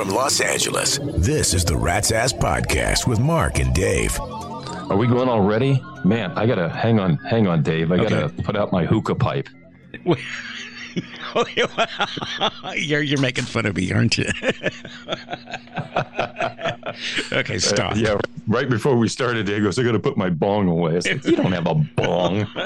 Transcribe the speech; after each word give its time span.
from 0.00 0.08
Los 0.08 0.40
Angeles, 0.40 0.98
this 1.18 1.52
is 1.52 1.62
the 1.62 1.76
Rat's 1.76 2.10
Ass 2.10 2.32
Podcast 2.32 3.06
with 3.06 3.20
Mark 3.20 3.58
and 3.58 3.74
Dave. 3.74 4.18
Are 4.18 4.96
we 4.96 5.06
going 5.06 5.28
already? 5.28 5.78
Man, 6.06 6.30
I 6.38 6.46
gotta 6.46 6.70
hang 6.70 6.98
on, 6.98 7.18
hang 7.18 7.46
on, 7.46 7.62
Dave. 7.62 7.92
I 7.92 7.98
gotta 7.98 8.24
Okay. 8.24 8.42
put 8.42 8.56
out 8.56 8.72
my 8.72 8.86
hookah 8.86 9.16
pipe. 9.16 9.50
you're 12.76 13.02
you're 13.02 13.20
making 13.20 13.44
fun 13.44 13.66
of 13.66 13.76
me, 13.76 13.92
aren't 13.92 14.16
you? 14.16 14.24
okay, 17.32 17.58
stop. 17.58 17.92
Uh, 17.92 17.96
yeah, 17.96 18.18
right 18.48 18.70
before 18.70 18.96
we 18.96 19.06
started, 19.06 19.44
Dave 19.44 19.64
goes, 19.64 19.78
"I 19.78 19.82
gotta 19.82 20.00
put 20.00 20.16
my 20.16 20.30
bong 20.30 20.66
away." 20.68 20.98
"You 21.04 21.36
don't 21.36 21.52
have 21.52 21.66
a 21.66 21.74
bong. 21.74 22.46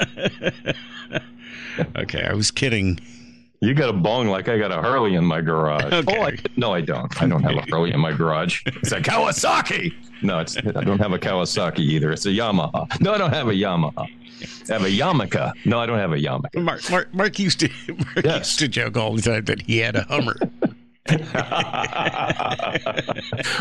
Okay, 1.97 2.23
I 2.23 2.33
was 2.33 2.51
kidding. 2.51 2.97
You 3.61 3.73
got 3.73 3.89
a 3.89 3.93
bong 3.93 4.27
like 4.27 4.47
I 4.49 4.57
got 4.57 4.71
a 4.71 4.81
Harley 4.81 5.15
in 5.15 5.23
my 5.25 5.41
garage." 5.41 5.83
Okay. 5.93 6.17
Oh, 6.17 6.23
I, 6.23 6.35
no, 6.57 6.73
I 6.73 6.81
don't. 6.81 7.21
I 7.21 7.27
don't 7.27 7.41
have 7.43 7.55
a 7.55 7.61
Harley 7.69 7.91
in 7.93 7.99
my 7.99 8.11
garage. 8.11 8.61
It's 8.67 8.91
a 8.91 8.99
Kawasaki. 9.01 9.93
No, 10.21 10.39
it's 10.39 10.57
I 10.57 10.61
don't 10.83 10.99
have 10.99 11.13
a 11.13 11.19
Kawasaki 11.19 11.79
either. 11.79 12.11
It's 12.11 12.25
a 12.25 12.29
Yamaha. 12.29 12.99
No, 13.01 13.13
I 13.13 13.17
don't 13.17 13.33
have 13.33 13.47
a 13.47 13.53
Yamaha. 13.53 14.07
I 14.69 14.73
have 14.73 14.83
a 14.83 14.89
Yamaka. 14.89 15.53
No, 15.65 15.79
I 15.79 15.85
don't 15.85 15.97
have 15.99 16.11
a 16.11 16.17
Yamaka. 16.17 16.61
Mark, 16.61 16.89
Mark, 16.91 17.13
Mark 17.13 17.39
used 17.39 17.59
to 17.61 17.69
Mark 17.87 18.25
Yes. 18.25 18.47
used 18.47 18.59
to 18.59 18.67
joke 18.67 18.97
all 18.97 19.13
the 19.15 19.21
time 19.21 19.45
that 19.45 19.61
he 19.61 19.77
had 19.77 19.95
a 19.95 20.03
Hummer. 20.03 20.35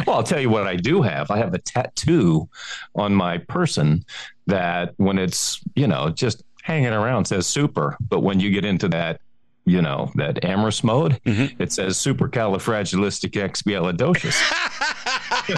well, 0.07 0.17
I'll 0.17 0.23
tell 0.23 0.41
you 0.41 0.51
what 0.51 0.67
I 0.67 0.77
do 0.77 1.03
have. 1.03 1.31
I 1.31 1.39
have 1.39 1.55
a 1.55 1.59
tattoo 1.59 2.49
on 2.95 3.15
my 3.15 3.39
person 3.39 4.05
that 4.47 4.95
when 4.97 5.19
it's, 5.19 5.61
you 5.77 5.87
know, 5.87 6.11
just 6.11 6.43
hanging 6.63 6.93
around 6.93 7.27
says 7.27 7.47
super. 7.47 7.97
But 8.09 8.21
when 8.21 8.41
you 8.41 8.51
get 8.51 8.65
into 8.65 8.89
that, 8.89 9.21
you 9.67 9.81
know, 9.81 10.13
that 10.15 10.45
amorous 10.45 10.85
mode, 10.85 11.19
mm-hmm. 11.25 11.63
it 11.63 11.73
says 11.73 11.97
supercalifragilisticexpialidocious. 11.97 14.39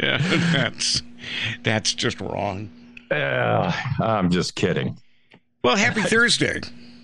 yeah, 0.00 0.18
that's 0.52 1.02
that's 1.62 1.94
just 1.94 2.20
wrong. 2.20 2.70
Yeah, 3.10 3.74
I'm 4.00 4.30
just 4.30 4.54
kidding. 4.54 4.98
Well, 5.62 5.76
happy 5.76 6.02
Thursday. 6.02 6.60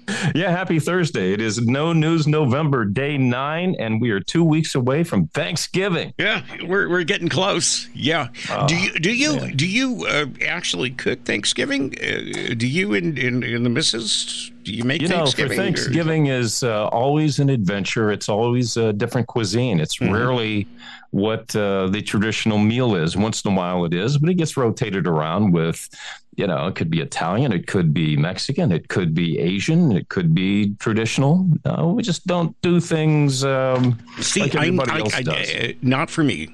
Yeah, 0.35 0.51
happy 0.51 0.81
Thursday. 0.81 1.33
It 1.33 1.41
is 1.41 1.61
No 1.61 1.93
News 1.93 2.27
November, 2.27 2.85
day 2.85 3.17
nine, 3.17 3.75
and 3.79 4.01
we 4.01 4.11
are 4.11 4.21
two 4.21 4.45
weeks 4.45 4.75
away 4.75 5.03
from 5.03 5.29
Thanksgiving. 5.29 6.13
Yeah, 6.19 6.43
we're 6.65 6.89
we're 6.89 7.05
getting 7.05 7.29
close. 7.29 7.89
Yeah. 7.95 8.29
do 8.67 8.77
you 8.77 8.93
do 8.99 9.13
you 9.13 9.53
do 9.53 9.67
you 9.67 10.05
uh, 10.07 10.27
actually 10.45 10.91
cook 10.91 11.25
Thanksgiving? 11.25 11.95
Uh, 11.99 12.55
do 12.55 12.67
you 12.67 12.95
and 12.95 13.19
and, 13.19 13.45
and 13.45 13.65
the 13.65 13.71
missus 13.71 14.51
you 14.67 14.85
make 14.85 15.03
You 15.03 15.09
know, 15.09 15.27
for 15.27 15.49
Thanksgiving? 15.49 16.27
is 16.27 16.63
uh, 16.63 16.89
always 16.89 17.39
an 17.39 17.49
adventure. 17.51 18.11
It's 18.11 18.29
always 18.29 18.77
a 18.77 18.93
different 18.93 19.27
cuisine. 19.29 19.81
It's 19.81 19.97
Mm-hmm. 19.99 20.13
rarely 20.13 20.69
what 21.11 21.55
uh, 21.57 21.87
the 21.89 22.03
traditional 22.03 22.59
meal 22.59 22.95
is. 22.97 23.17
Once 23.17 23.43
in 23.45 23.53
a 23.53 23.55
while 23.57 23.85
it 23.85 23.95
is, 23.95 24.19
but 24.19 24.29
it 24.29 24.35
gets 24.35 24.57
rotated 24.57 25.07
around 25.07 25.53
with, 25.53 25.89
you 26.37 26.47
know, 26.47 26.67
it 26.67 26.75
could 26.75 26.91
be 26.91 27.01
Italian, 27.01 27.53
it 27.53 27.67
could 27.67 27.95
be 27.95 28.17
Mexican, 28.17 28.71
it 28.73 28.89
could 28.89 29.15
be 29.15 29.39
Asian, 29.39 29.93
it 29.93 30.09
could 30.11 30.35
be 30.35 30.75
traditional. 30.79 31.49
No, 31.65 31.95
we 31.97 32.03
just 32.03 32.27
don't 32.27 32.55
do 32.61 32.81
things 32.81 33.45
um, 33.45 33.99
See, 34.21 34.41
like 34.43 34.55
everybody 34.57 34.91
I, 34.91 34.99
else 34.99 35.15
I- 35.15 35.23
does. 35.23 35.49
uh, 35.55 35.73
not 35.81 36.11
for 36.11 36.23
me. 36.25 36.49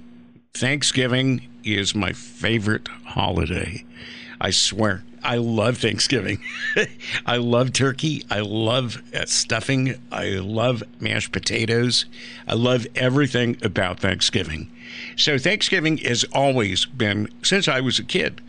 Thanksgiving 0.54 1.48
is 1.64 1.94
my 1.94 2.12
favorite 2.12 2.86
holiday. 3.04 3.84
I 4.40 4.50
swear. 4.50 5.02
I 5.24 5.36
love 5.36 5.78
Thanksgiving. 5.78 6.38
I 7.26 7.36
love 7.36 7.72
turkey. 7.72 8.24
I 8.30 8.40
love 8.40 9.02
uh, 9.14 9.24
stuffing. 9.26 9.94
I 10.10 10.30
love 10.30 10.82
mashed 11.00 11.32
potatoes. 11.32 12.06
I 12.48 12.54
love 12.54 12.86
everything 12.94 13.56
about 13.62 14.00
Thanksgiving. 14.00 14.70
So, 15.16 15.38
Thanksgiving 15.38 15.98
has 15.98 16.24
always 16.32 16.84
been, 16.84 17.28
since 17.42 17.68
I 17.68 17.80
was 17.80 17.98
a 17.98 18.04
kid, 18.04 18.40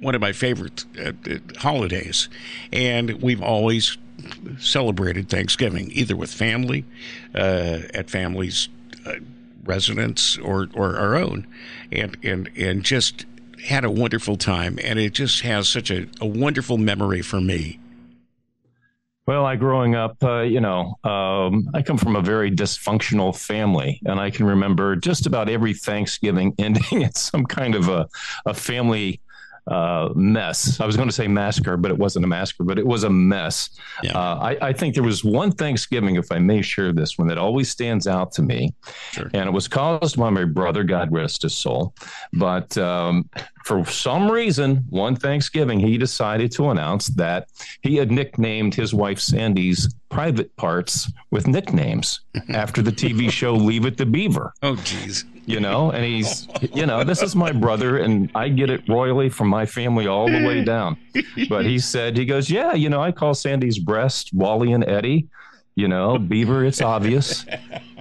one 0.00 0.14
of 0.14 0.20
my 0.20 0.32
favorite 0.32 0.84
uh, 0.98 1.12
uh, 1.28 1.38
holidays. 1.58 2.28
And 2.72 3.20
we've 3.22 3.42
always 3.42 3.96
celebrated 4.58 5.28
Thanksgiving, 5.28 5.90
either 5.92 6.16
with 6.16 6.32
family, 6.32 6.84
uh, 7.34 7.80
at 7.94 8.10
families' 8.10 8.68
uh, 9.06 9.14
residence, 9.64 10.38
or, 10.38 10.68
or 10.74 10.96
our 10.96 11.16
own, 11.16 11.46
and 11.92 12.16
and 12.22 12.50
and 12.56 12.82
just 12.84 13.26
had 13.64 13.84
a 13.84 13.90
wonderful 13.90 14.36
time. 14.36 14.78
And 14.82 14.98
it 14.98 15.12
just 15.12 15.42
has 15.42 15.68
such 15.68 15.90
a, 15.90 16.06
a 16.20 16.26
wonderful 16.26 16.78
memory 16.78 17.22
for 17.22 17.40
me. 17.40 17.78
Well, 19.26 19.46
I 19.46 19.54
growing 19.54 19.94
up, 19.94 20.16
uh, 20.24 20.40
you 20.40 20.60
know, 20.60 20.96
um, 21.04 21.70
I 21.72 21.82
come 21.82 21.98
from 21.98 22.16
a 22.16 22.20
very 22.20 22.50
dysfunctional 22.50 23.36
family, 23.36 24.00
and 24.04 24.18
I 24.18 24.30
can 24.30 24.44
remember 24.44 24.96
just 24.96 25.24
about 25.24 25.48
every 25.48 25.72
Thanksgiving 25.72 26.54
ending 26.58 27.02
in 27.02 27.12
some 27.12 27.44
kind 27.44 27.76
of 27.76 27.88
a, 27.88 28.08
a 28.44 28.54
family 28.54 29.20
uh, 29.70 30.10
mess. 30.14 30.80
I 30.80 30.86
was 30.86 30.96
going 30.96 31.08
to 31.08 31.14
say 31.14 31.28
massacre, 31.28 31.76
but 31.76 31.90
it 31.90 31.96
wasn't 31.96 32.24
a 32.24 32.28
massacre, 32.28 32.64
but 32.64 32.78
it 32.78 32.86
was 32.86 33.04
a 33.04 33.10
mess. 33.10 33.70
Yeah. 34.02 34.12
Uh, 34.18 34.38
I, 34.40 34.68
I 34.68 34.72
think 34.72 34.94
there 34.94 35.04
was 35.04 35.24
one 35.24 35.52
Thanksgiving, 35.52 36.16
if 36.16 36.30
I 36.32 36.38
may 36.38 36.60
share 36.60 36.92
this 36.92 37.16
one, 37.18 37.28
that 37.28 37.38
always 37.38 37.70
stands 37.70 38.06
out 38.06 38.32
to 38.32 38.42
me, 38.42 38.74
Sure. 39.12 39.30
and 39.32 39.48
it 39.48 39.52
was 39.52 39.68
caused 39.68 40.16
by 40.16 40.28
my 40.30 40.44
brother, 40.44 40.82
God 40.84 41.12
rest 41.12 41.42
his 41.42 41.54
soul. 41.54 41.94
But 42.32 42.76
um, 42.78 43.28
for 43.64 43.84
some 43.86 44.30
reason, 44.30 44.84
one 44.90 45.14
Thanksgiving, 45.16 45.78
he 45.78 45.96
decided 45.98 46.50
to 46.52 46.70
announce 46.70 47.06
that 47.08 47.48
he 47.82 47.96
had 47.96 48.10
nicknamed 48.10 48.74
his 48.74 48.92
wife 48.92 49.20
Sandy's 49.20 49.94
private 50.08 50.54
parts 50.56 51.10
with 51.30 51.46
nicknames 51.46 52.20
after 52.54 52.82
the 52.82 52.90
TV 52.90 53.30
show 53.30 53.54
Leave 53.54 53.86
It 53.86 53.96
to 53.98 54.06
Beaver. 54.06 54.52
Oh, 54.62 54.74
geez. 54.76 55.24
You 55.46 55.58
know, 55.58 55.90
and 55.90 56.04
he's, 56.04 56.46
you 56.74 56.86
know, 56.86 57.02
this 57.02 57.22
is 57.22 57.34
my 57.34 57.50
brother, 57.50 57.98
and 57.98 58.30
I 58.34 58.48
get 58.48 58.70
it 58.70 58.88
royally 58.88 59.28
from 59.28 59.48
my 59.48 59.66
family 59.66 60.06
all 60.06 60.28
the 60.28 60.46
way 60.46 60.62
down. 60.62 60.96
But 61.48 61.64
he 61.64 61.78
said, 61.78 62.16
he 62.16 62.24
goes, 62.24 62.48
yeah, 62.48 62.74
you 62.74 62.88
know, 62.88 63.02
I 63.02 63.10
call 63.10 63.34
Sandy's 63.34 63.78
breast 63.78 64.30
Wally 64.32 64.72
and 64.72 64.84
Eddie. 64.84 65.26
You 65.74 65.88
know, 65.88 66.18
Beaver, 66.18 66.64
it's 66.64 66.82
obvious. 66.82 67.46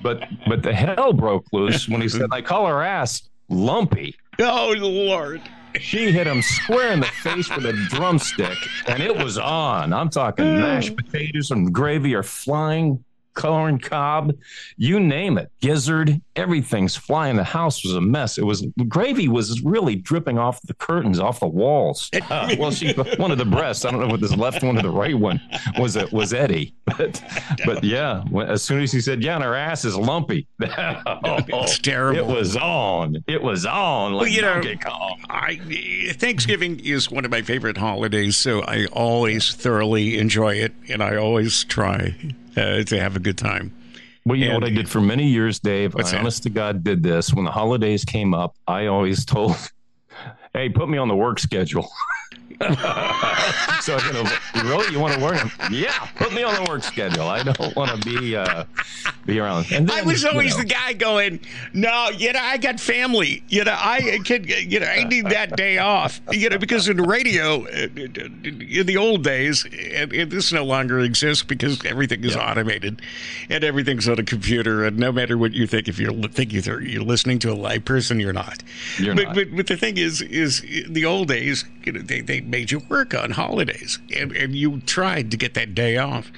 But 0.04 0.28
but 0.48 0.64
the 0.64 0.74
hell 0.74 1.14
broke 1.14 1.46
loose 1.52 1.88
when 1.88 2.02
he 2.02 2.10
said, 2.10 2.30
I 2.32 2.42
call 2.42 2.68
her 2.68 2.84
ass 2.84 3.30
Lumpy. 3.50 4.16
Oh, 4.40 4.74
Lord. 4.78 5.42
She 5.80 6.12
hit 6.12 6.26
him 6.26 6.42
square 6.42 6.92
in 6.94 7.00
the 7.00 7.06
face 7.06 7.50
with 7.56 7.66
a 7.66 7.74
drumstick, 7.90 8.58
and 8.88 9.04
it 9.04 9.16
was 9.16 9.38
on. 9.38 9.94
I'm 9.94 10.10
talking 10.10 10.60
mashed 10.60 10.96
potatoes 10.96 11.52
and 11.52 11.72
gravy 11.72 12.16
are 12.16 12.24
flying, 12.24 13.04
corn 13.34 13.80
cob, 13.80 14.34
you 14.78 15.00
name 15.00 15.38
it, 15.38 15.52
gizzard, 15.62 16.20
everything's 16.36 16.96
flying. 16.96 17.36
The 17.36 17.44
house 17.44 17.84
was 17.84 17.94
a 17.94 18.02
mess. 18.02 18.38
It 18.38 18.44
was 18.44 18.66
gravy 18.88 19.28
was 19.28 19.62
really 19.62 19.96
dripping 19.96 20.38
off 20.38 20.62
the 20.64 20.74
curtains, 20.74 21.20
off 21.20 21.40
the 21.40 21.48
walls. 21.48 22.10
Uh, 22.30 22.56
well, 22.60 22.72
she 22.72 22.94
one 23.18 23.32
of 23.32 23.38
the 23.38 23.46
breasts. 23.46 23.86
I 23.86 23.92
don't 23.92 24.02
know 24.02 24.08
what 24.08 24.22
this 24.22 24.36
left 24.36 24.64
one 24.64 24.78
or 24.78 24.82
the 24.82 24.90
right 24.90 25.18
one 25.18 25.42
was. 25.78 25.96
It 25.96 26.12
was 26.12 26.34
Eddie, 26.34 26.74
but 26.98 27.22
but 27.66 27.84
yeah. 27.84 28.24
As 28.48 28.62
soon 28.64 28.82
as 28.82 28.92
he 28.92 29.02
said, 29.02 29.24
"Yeah," 29.24 29.36
and 29.36 29.44
her 29.44 29.56
ass 29.56 29.86
is 29.86 29.96
lumpy. 29.96 30.48
It's 31.52 31.80
terrible. 31.80 32.20
It 32.20 32.26
was 32.36 32.56
on. 32.58 33.24
It 33.28 33.42
was 33.42 33.66
on. 33.66 34.14
Like 34.14 34.32
you 34.32 34.42
know- 34.42 34.62
I 35.30 35.60
Thanksgiving 36.14 36.80
is 36.80 37.10
one 37.12 37.26
of 37.26 37.32
my 37.32 37.42
favorite 37.42 37.78
holidays, 37.78 38.38
so 38.38 38.62
I 38.62 38.86
always 38.92 39.54
thoroughly 39.54 40.18
enjoy 40.18 40.56
it, 40.56 40.74
and 40.90 41.02
I 41.04 41.16
always 41.16 41.64
try 41.64 42.16
uh, 42.60 42.84
to 42.84 43.00
have 43.00 43.16
a 43.16 43.20
good 43.20 43.38
time. 43.38 43.74
Well, 44.26 44.38
you 44.38 44.50
know 44.50 44.56
what 44.56 44.64
I 44.66 44.70
did 44.70 44.90
for 44.90 45.02
many 45.02 45.28
years, 45.28 45.60
Dave. 45.60 45.96
I 45.96 46.18
honest 46.18 46.44
to 46.44 46.50
God 46.50 46.84
did 46.84 47.02
this. 47.02 47.34
When 47.34 47.46
the 47.46 47.52
holidays 47.52 48.06
came 48.06 48.34
up, 48.34 48.56
I 48.68 48.88
always 48.88 49.26
told, 49.26 49.56
"Hey, 50.54 50.70
put 50.70 50.90
me 50.90 50.98
on 50.98 51.08
the 51.08 51.16
work 51.16 51.40
schedule." 51.40 51.90
so 53.82 53.98
you 54.06 54.14
know, 54.14 54.30
really, 54.66 54.92
you 54.92 55.00
want 55.00 55.14
to 55.14 55.24
work? 55.24 55.42
Yeah, 55.72 55.98
put 56.16 56.34
me 56.34 56.44
on 56.44 56.54
the 56.62 56.70
work 56.70 56.84
schedule. 56.84 57.24
I 57.24 57.42
don't 57.42 57.76
want 57.76 57.90
to 57.90 58.10
be 58.10 58.36
uh, 58.36 58.66
be 59.30 59.40
around. 59.40 59.68
And 59.72 59.90
I 59.90 59.98
then, 59.98 60.06
was 60.06 60.24
you 60.24 60.30
always 60.30 60.56
know, 60.58 60.64
the 60.64 60.70
guy 60.70 60.94
going, 60.94 61.40
no, 61.74 62.10
you 62.10 62.34
know, 62.34 62.40
I 62.42 62.58
got 62.58 62.80
family. 62.80 63.44
You 63.48 63.64
know, 63.64 63.76
I 63.76 64.20
can, 64.24 64.46
you 64.46 64.80
know, 64.80 64.86
I 64.86 65.04
need 65.04 65.26
that 65.28 65.56
day 65.56 65.78
off. 65.78 66.22
You 66.32 66.50
know, 66.50 66.58
because 66.58 66.88
in 66.88 66.98
radio, 66.98 67.66
uh, 67.66 67.88
in 67.96 68.86
the 68.86 68.98
old 68.98 69.24
days, 69.24 69.66
and, 69.66 70.12
and 70.14 70.32
this 70.32 70.52
no 70.52 70.64
longer 70.64 71.00
exists 71.00 71.44
because 71.44 71.84
everything 71.86 72.24
is 72.24 72.36
automated, 72.36 73.02
and 73.50 73.64
everything's 73.64 74.08
on 74.08 74.20
a 74.20 74.24
computer. 74.24 74.86
And 74.86 74.98
no 74.98 75.12
matter 75.12 75.38
what 75.38 75.54
you 75.54 75.68
think, 75.68 75.88
if 75.88 76.00
you're 76.00 76.14
think 76.30 76.54
you're, 76.54 76.82
you're 76.82 77.04
listening 77.04 77.40
to 77.40 77.52
a 77.52 77.56
live 77.56 77.86
person, 77.86 78.20
you're 78.20 78.34
not. 78.34 78.64
You're 78.98 79.16
but, 79.16 79.24
not. 79.26 79.36
But 79.36 79.56
but 79.56 79.68
the 79.68 79.78
thing 79.78 79.98
is, 79.98 80.22
is 80.22 80.62
in 80.62 80.94
the 80.94 81.06
old 81.06 81.28
days, 81.28 81.66
you 81.84 81.94
know, 81.94 82.02
they 82.02 82.22
they 82.22 82.42
made 82.42 82.72
you 82.72 82.82
work 82.90 83.14
on 83.14 83.32
holidays, 83.32 84.00
and 84.16 84.32
and 84.32 84.56
you 84.56 84.82
tried 84.82 85.32
to 85.32 85.38
get 85.38 85.54
that 85.54 85.76
day 85.76 85.98
off. 85.98 86.32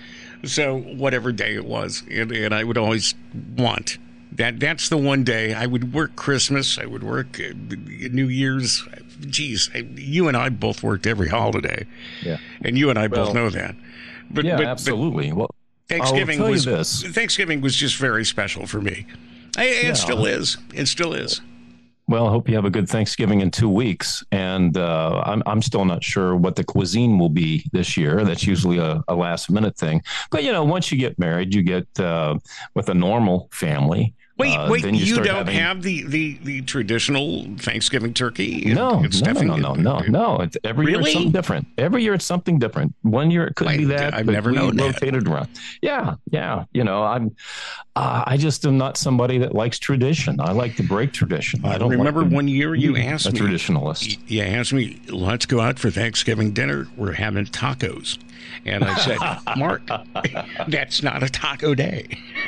So 0.44 0.78
whatever 0.80 1.32
day 1.32 1.54
it 1.56 1.66
was, 1.66 2.04
and, 2.10 2.32
and 2.32 2.54
I 2.54 2.64
would 2.64 2.78
always 2.78 3.14
want 3.58 3.98
that. 4.32 4.60
That's 4.60 4.90
the 4.90 4.98
one 4.98 5.24
day 5.24 5.54
I 5.54 5.66
would 5.68 5.94
work 5.94 6.16
Christmas. 6.16 6.78
I 6.80 6.86
would 6.86 7.04
work 7.04 7.40
uh, 7.40 7.54
New 8.12 8.28
Year's. 8.28 8.84
Geez, 9.22 9.70
I, 9.76 9.80
you 9.96 10.28
and 10.28 10.36
I 10.36 10.50
both 10.50 10.82
worked 10.82 11.06
every 11.06 11.28
holiday, 11.28 11.86
Yeah. 12.24 12.38
and 12.64 12.76
you 12.78 12.90
and 12.90 12.98
I 12.98 13.08
both 13.08 13.36
know 13.36 13.50
that. 13.52 13.76
But 14.32 14.46
Yeah, 14.46 14.58
but, 14.58 14.66
absolutely. 14.66 15.32
well, 15.32 15.52
Thanksgiving 15.88 16.42
was. 16.42 17.04
Thanksgiving 17.04 17.62
was 17.62 17.76
just 17.76 17.98
very 17.98 18.26
special 18.26 18.66
for 18.66 18.82
me. 18.82 19.06
I, 19.58 19.66
it 19.66 19.84
Yeah. 19.84 19.94
still 19.94 20.26
is. 20.26 20.58
It 20.74 20.88
still 20.88 21.14
is. 21.14 21.42
Well, 22.08 22.28
I 22.28 22.32
hope 22.32 22.50
you 22.50 22.56
have 22.56 22.66
a 22.66 22.70
good 22.70 22.90
Thanksgiving 22.90 23.42
in 23.42 23.52
two 23.52 23.70
weeks. 23.70 24.24
And 24.32 24.76
uh, 24.76 25.22
I'm, 25.26 25.42
I'm 25.46 25.62
still 25.62 25.86
not 25.86 26.04
sure 26.04 26.36
what 26.36 26.56
the 26.56 26.64
cuisine 26.64 27.18
will 27.18 27.30
be 27.30 27.64
this 27.72 27.96
year. 27.96 28.26
That's 28.26 28.46
usually 28.46 28.80
a, 28.80 29.02
a 29.08 29.16
last 29.16 29.50
minute 29.50 29.78
thing. 29.78 30.02
But, 30.30 30.44
you 30.44 30.52
know, 30.52 30.64
once 30.64 30.92
you 30.92 30.98
get 30.98 31.18
married, 31.18 31.54
you 31.54 31.64
get 31.64 31.88
uh, 32.00 32.38
with 32.76 32.90
a 32.90 32.94
normal 32.94 33.48
family. 33.52 34.14
Wait, 34.42 34.58
uh, 34.58 34.70
wait! 34.70 34.84
then 34.84 34.94
You, 34.96 35.16
don't 35.18 35.28
having- 35.48 35.56
have 35.56 35.82
the, 35.82 36.04
the, 36.04 36.38
the 36.44 36.62
traditional 36.64 37.46
Thanksgiving 37.58 38.14
turkey? 38.14 38.66
No, 38.74 39.00
and 39.00 39.22
no, 39.24 39.32
no, 39.42 39.56
no, 39.56 39.74
no, 39.76 40.00
no. 40.00 40.42
It's, 40.42 40.58
every 40.64 40.88
year 40.92 41.00
it's 41.02 41.14
something 41.14 41.32
different. 41.32 41.68
Every 41.78 42.04
year 42.04 42.14
it's 42.14 42.26
something 42.26 42.60
different. 42.60 42.94
One 43.04 43.32
year 43.32 43.48
it 43.48 43.56
could 43.56 43.68
I- 43.68 43.78
be 43.78 43.86
that. 43.86 44.14
I've 44.14 44.26
never 44.26 44.52
known 44.52 44.76
that. 44.78 44.84
rotated 45.02 45.28
around. 45.28 45.50
Yeah, 45.82 46.16
yeah. 46.32 46.66
You 46.74 46.84
know, 46.84 47.04
I'm. 47.04 47.36
Uh, 47.96 48.24
I 48.26 48.38
just 48.38 48.66
am 48.66 48.78
not 48.78 48.96
somebody 48.98 49.38
that 49.40 49.54
likes 49.54 49.78
tradition. 49.78 50.40
I 50.40 50.54
like 50.54 50.78
to 50.78 50.84
break 50.84 51.12
tradition. 51.12 51.66
I 51.66 51.78
don't 51.78 51.90
remember 51.92 52.24
like 52.24 52.32
one 52.32 52.48
year 52.48 52.74
you 52.74 52.96
asked 52.96 53.26
a 53.28 53.32
me. 53.32 53.40
traditionalist. 53.40 54.18
You 54.28 54.44
asked 54.44 54.72
me, 54.72 55.02
let's 55.10 55.46
go 55.46 55.60
out 55.60 55.78
for 55.78 55.90
Thanksgiving 55.92 56.52
dinner. 56.54 56.88
We're 56.96 57.12
having 57.12 57.46
tacos. 57.48 58.18
And 58.66 58.84
I 58.86 58.96
said, 58.98 59.18
Mark, 59.58 59.82
that's 60.70 61.04
not 61.04 61.22
a 61.22 61.30
taco 61.30 61.76
day. 61.76 62.08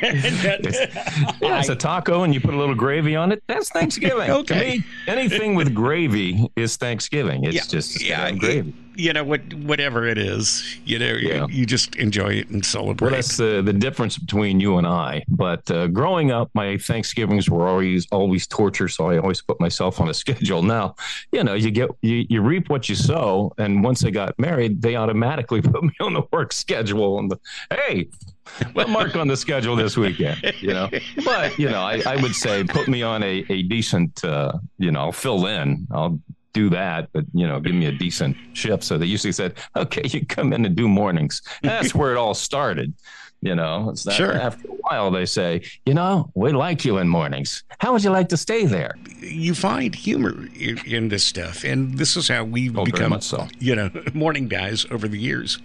Yeah, 1.40 1.60
it's 1.60 1.68
a 1.68 1.76
taco 1.84 2.22
and 2.22 2.32
you 2.32 2.40
put 2.40 2.54
a 2.54 2.56
little 2.56 2.74
gravy 2.74 3.14
on 3.14 3.30
it. 3.30 3.42
That's 3.46 3.68
Thanksgiving. 3.70 4.30
Okay. 4.44 4.70
To 4.72 4.78
me, 4.78 4.84
anything 5.06 5.54
with 5.54 5.74
gravy 5.74 6.50
is 6.56 6.76
Thanksgiving. 6.76 7.44
It's 7.44 7.54
Yeah, 7.54 7.62
just 7.68 8.02
yeah, 8.02 8.28
yeah, 8.28 8.32
gravy. 8.32 8.74
you 8.96 9.12
know, 9.12 9.22
what, 9.24 9.42
whatever 9.54 10.06
it 10.06 10.16
is, 10.16 10.78
you 10.86 10.98
know, 10.98 11.12
you- 11.12 11.28
Yeah. 11.28 11.46
you, 11.50 11.66
just 11.66 11.94
enjoy 11.96 12.32
it 12.40 12.48
and 12.48 12.64
celebrate. 12.64 13.06
Well, 13.10 13.14
that's 13.16 13.36
the 13.36 13.60
the 13.62 13.72
difference 13.72 14.16
between 14.18 14.60
you 14.60 14.78
and 14.78 14.86
I. 14.86 15.24
But 15.28 15.70
uh, 15.70 15.88
growing 15.88 16.30
up, 16.30 16.48
my 16.54 16.78
Thanksgivings 16.78 17.50
were 17.50 17.66
always 17.68 18.06
always 18.10 18.46
torture, 18.46 18.88
so 18.88 19.10
I 19.10 19.18
always 19.18 19.42
put 19.42 19.60
myself 19.60 20.00
on 20.00 20.08
a 20.08 20.14
schedule. 20.22 20.62
Now, 20.62 20.94
you 21.32 21.44
know, 21.44 21.54
you 21.64 21.70
get 21.70 21.90
you, 22.02 22.24
you 22.30 22.40
reap 22.40 22.70
what 22.70 22.88
you 22.88 22.94
sow, 22.94 23.52
and 23.58 23.84
once 23.84 24.04
I 24.04 24.10
got 24.10 24.38
married, 24.38 24.80
they 24.80 24.96
automatically 24.96 25.60
put 25.72 25.82
me 25.82 25.92
on 26.00 26.14
the 26.14 26.22
work 26.32 26.52
schedule. 26.52 27.18
And 27.18 27.30
the, 27.30 27.38
hey, 27.70 28.08
put 28.74 28.88
Mark 28.88 29.16
on 29.16 29.28
the 29.28 29.36
schedule 29.36 29.76
this 29.76 29.96
weekend. 29.96 30.52
You 30.60 30.68
know, 30.74 30.88
but 31.24 31.58
you 31.58 31.68
know, 31.68 31.82
I, 31.82 32.02
I 32.06 32.16
would 32.16 32.34
say 32.34 32.64
put 32.64 32.88
me 32.88 33.02
on 33.02 33.22
a 33.22 33.44
a 33.48 33.62
decent, 33.62 34.24
uh, 34.24 34.52
you 34.78 34.90
know, 34.90 35.00
I'll 35.00 35.12
fill 35.12 35.46
in. 35.46 35.86
I'll 35.90 36.18
do 36.52 36.70
that, 36.70 37.08
but 37.12 37.24
you 37.32 37.46
know, 37.48 37.58
give 37.60 37.74
me 37.74 37.86
a 37.86 37.92
decent 37.92 38.36
shift. 38.52 38.84
So 38.84 38.96
they 38.98 39.06
usually 39.06 39.32
said, 39.32 39.54
okay, 39.76 40.02
you 40.08 40.24
come 40.26 40.52
in 40.52 40.64
and 40.64 40.76
do 40.76 40.86
mornings. 40.88 41.42
That's 41.62 41.94
where 41.94 42.12
it 42.12 42.16
all 42.16 42.34
started. 42.34 42.94
You 43.42 43.54
know, 43.54 43.90
it's 43.90 44.04
that 44.04 44.14
Sure. 44.14 44.32
after 44.32 44.68
a 44.68 44.70
while 44.70 45.10
they 45.10 45.26
say, 45.26 45.60
you 45.84 45.92
know, 45.92 46.30
we 46.34 46.52
like 46.52 46.82
you 46.86 46.96
in 46.96 47.08
mornings. 47.10 47.62
How 47.78 47.92
would 47.92 48.02
you 48.02 48.08
like 48.08 48.30
to 48.30 48.38
stay 48.38 48.64
there? 48.64 48.94
you 49.20 49.54
find 49.54 49.94
humor 49.94 50.46
in, 50.58 50.78
in 50.86 51.08
this 51.08 51.24
stuff, 51.24 51.64
and 51.64 51.96
this 51.98 52.16
is 52.16 52.28
how 52.28 52.44
we've 52.44 52.78
Oh, 52.78 52.84
become, 52.86 53.18
so. 53.20 53.46
you 53.58 53.74
know, 53.74 53.90
morning 54.14 54.48
guys 54.48 54.86
over 54.90 55.08
the 55.08 55.18
years. 55.18 55.58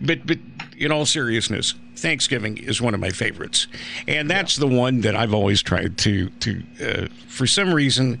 But 0.00 0.26
but 0.26 0.38
in 0.78 0.92
all 0.92 1.06
seriousness, 1.06 1.74
Thanksgiving 1.96 2.56
is 2.58 2.80
one 2.80 2.94
of 2.94 3.00
my 3.00 3.10
favorites, 3.10 3.66
and 4.08 4.28
that's 4.30 4.56
the 4.56 4.66
one 4.66 5.00
that 5.02 5.14
I've 5.16 5.34
always 5.34 5.62
tried 5.62 5.96
to 5.98 6.28
to 6.30 6.62
uh, 6.82 7.06
for 7.28 7.46
some 7.46 7.72
reason, 7.72 8.20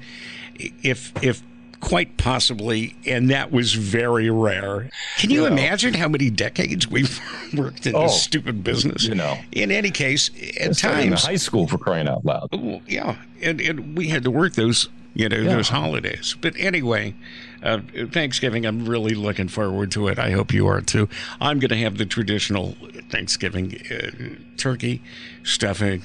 if 0.56 1.12
if 1.22 1.42
quite 1.80 2.16
possibly, 2.16 2.96
and 3.06 3.28
that 3.30 3.52
was 3.52 3.74
very 3.74 4.30
rare. 4.30 4.88
Can 5.18 5.28
you 5.28 5.42
You 5.42 5.50
know. 5.50 5.56
imagine 5.56 5.92
how 5.92 6.08
many 6.08 6.30
decades 6.30 6.88
we've 6.88 7.20
worked 7.54 7.86
in 7.86 7.94
Oh, 7.94 8.04
this 8.04 8.22
stupid 8.22 8.64
business? 8.64 9.04
you 9.04 9.14
know. 9.14 9.36
in 9.52 9.70
any 9.70 9.90
case, 9.90 10.30
at 10.58 10.78
times 10.78 11.24
high 11.24 11.36
school 11.36 11.66
for 11.68 11.76
crying 11.76 12.08
out 12.08 12.24
loud. 12.24 12.48
yeah, 12.88 13.16
and, 13.42 13.60
and 13.60 13.98
we 13.98 14.08
had 14.08 14.24
to 14.24 14.30
work 14.30 14.54
those, 14.54 14.88
you 15.14 15.28
know, 15.28 15.44
those 15.44 15.68
holidays. 15.68 16.36
But 16.40 16.54
anyway, 16.58 17.14
uh, 17.62 17.80
Thanksgiving, 18.10 18.66
I'm 18.66 18.86
really 18.86 19.14
looking 19.14 19.48
forward 19.48 19.90
to 19.92 20.08
it. 20.08 20.18
I 20.18 20.30
hope 20.30 20.52
you 20.52 20.66
are 20.66 20.80
too. 20.80 21.08
I'm 21.40 21.60
going 21.60 21.70
to 21.70 21.76
have 21.76 21.98
the 21.98 22.06
traditional 22.06 22.76
Thanksgiving 23.10 23.80
uh, 23.90 24.10
turkey 24.56 25.02
stuffing. 25.44 26.02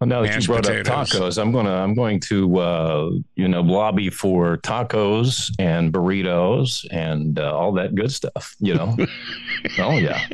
Well, 0.00 0.06
now 0.06 0.22
that 0.22 0.40
you 0.40 0.46
brought 0.46 0.62
potatoes. 0.62 0.88
up 0.88 1.08
tacos, 1.08 1.42
I'm 1.42 1.50
gonna 1.50 1.74
I'm 1.74 1.94
going 1.94 2.20
to 2.20 2.58
uh, 2.58 3.10
you 3.34 3.48
know 3.48 3.62
lobby 3.62 4.10
for 4.10 4.58
tacos 4.58 5.50
and 5.58 5.92
burritos 5.92 6.86
and 6.92 7.38
uh, 7.38 7.52
all 7.52 7.72
that 7.72 7.96
good 7.96 8.12
stuff. 8.12 8.54
You 8.60 8.74
know, 8.74 8.96
oh 9.78 9.98
yeah, 9.98 10.24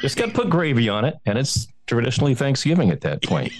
just 0.00 0.16
got 0.16 0.26
to 0.26 0.32
put 0.32 0.50
gravy 0.50 0.88
on 0.88 1.04
it, 1.04 1.14
and 1.26 1.38
it's 1.38 1.68
traditionally 1.86 2.34
Thanksgiving 2.34 2.90
at 2.90 3.02
that 3.02 3.22
point. 3.22 3.52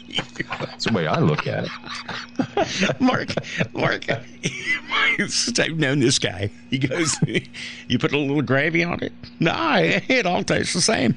That's 0.59 0.87
the 0.87 0.93
way 0.93 1.07
I 1.07 1.21
look 1.21 1.47
at 1.47 1.67
it. 1.67 3.01
Mark, 3.01 3.29
Mark, 3.75 4.07
I've 5.59 5.79
known 5.79 6.01
this 6.01 6.19
guy. 6.19 6.51
He 6.69 6.79
goes, 6.79 7.17
"You 7.89 7.99
put 8.01 8.13
a 8.13 8.19
little 8.19 8.43
gravy 8.43 8.83
on 8.83 9.05
it? 9.05 9.13
Nah, 9.39 9.77
it 9.79 10.27
all 10.27 10.43
tastes 10.43 10.75
the 10.75 10.81
same." 10.81 11.15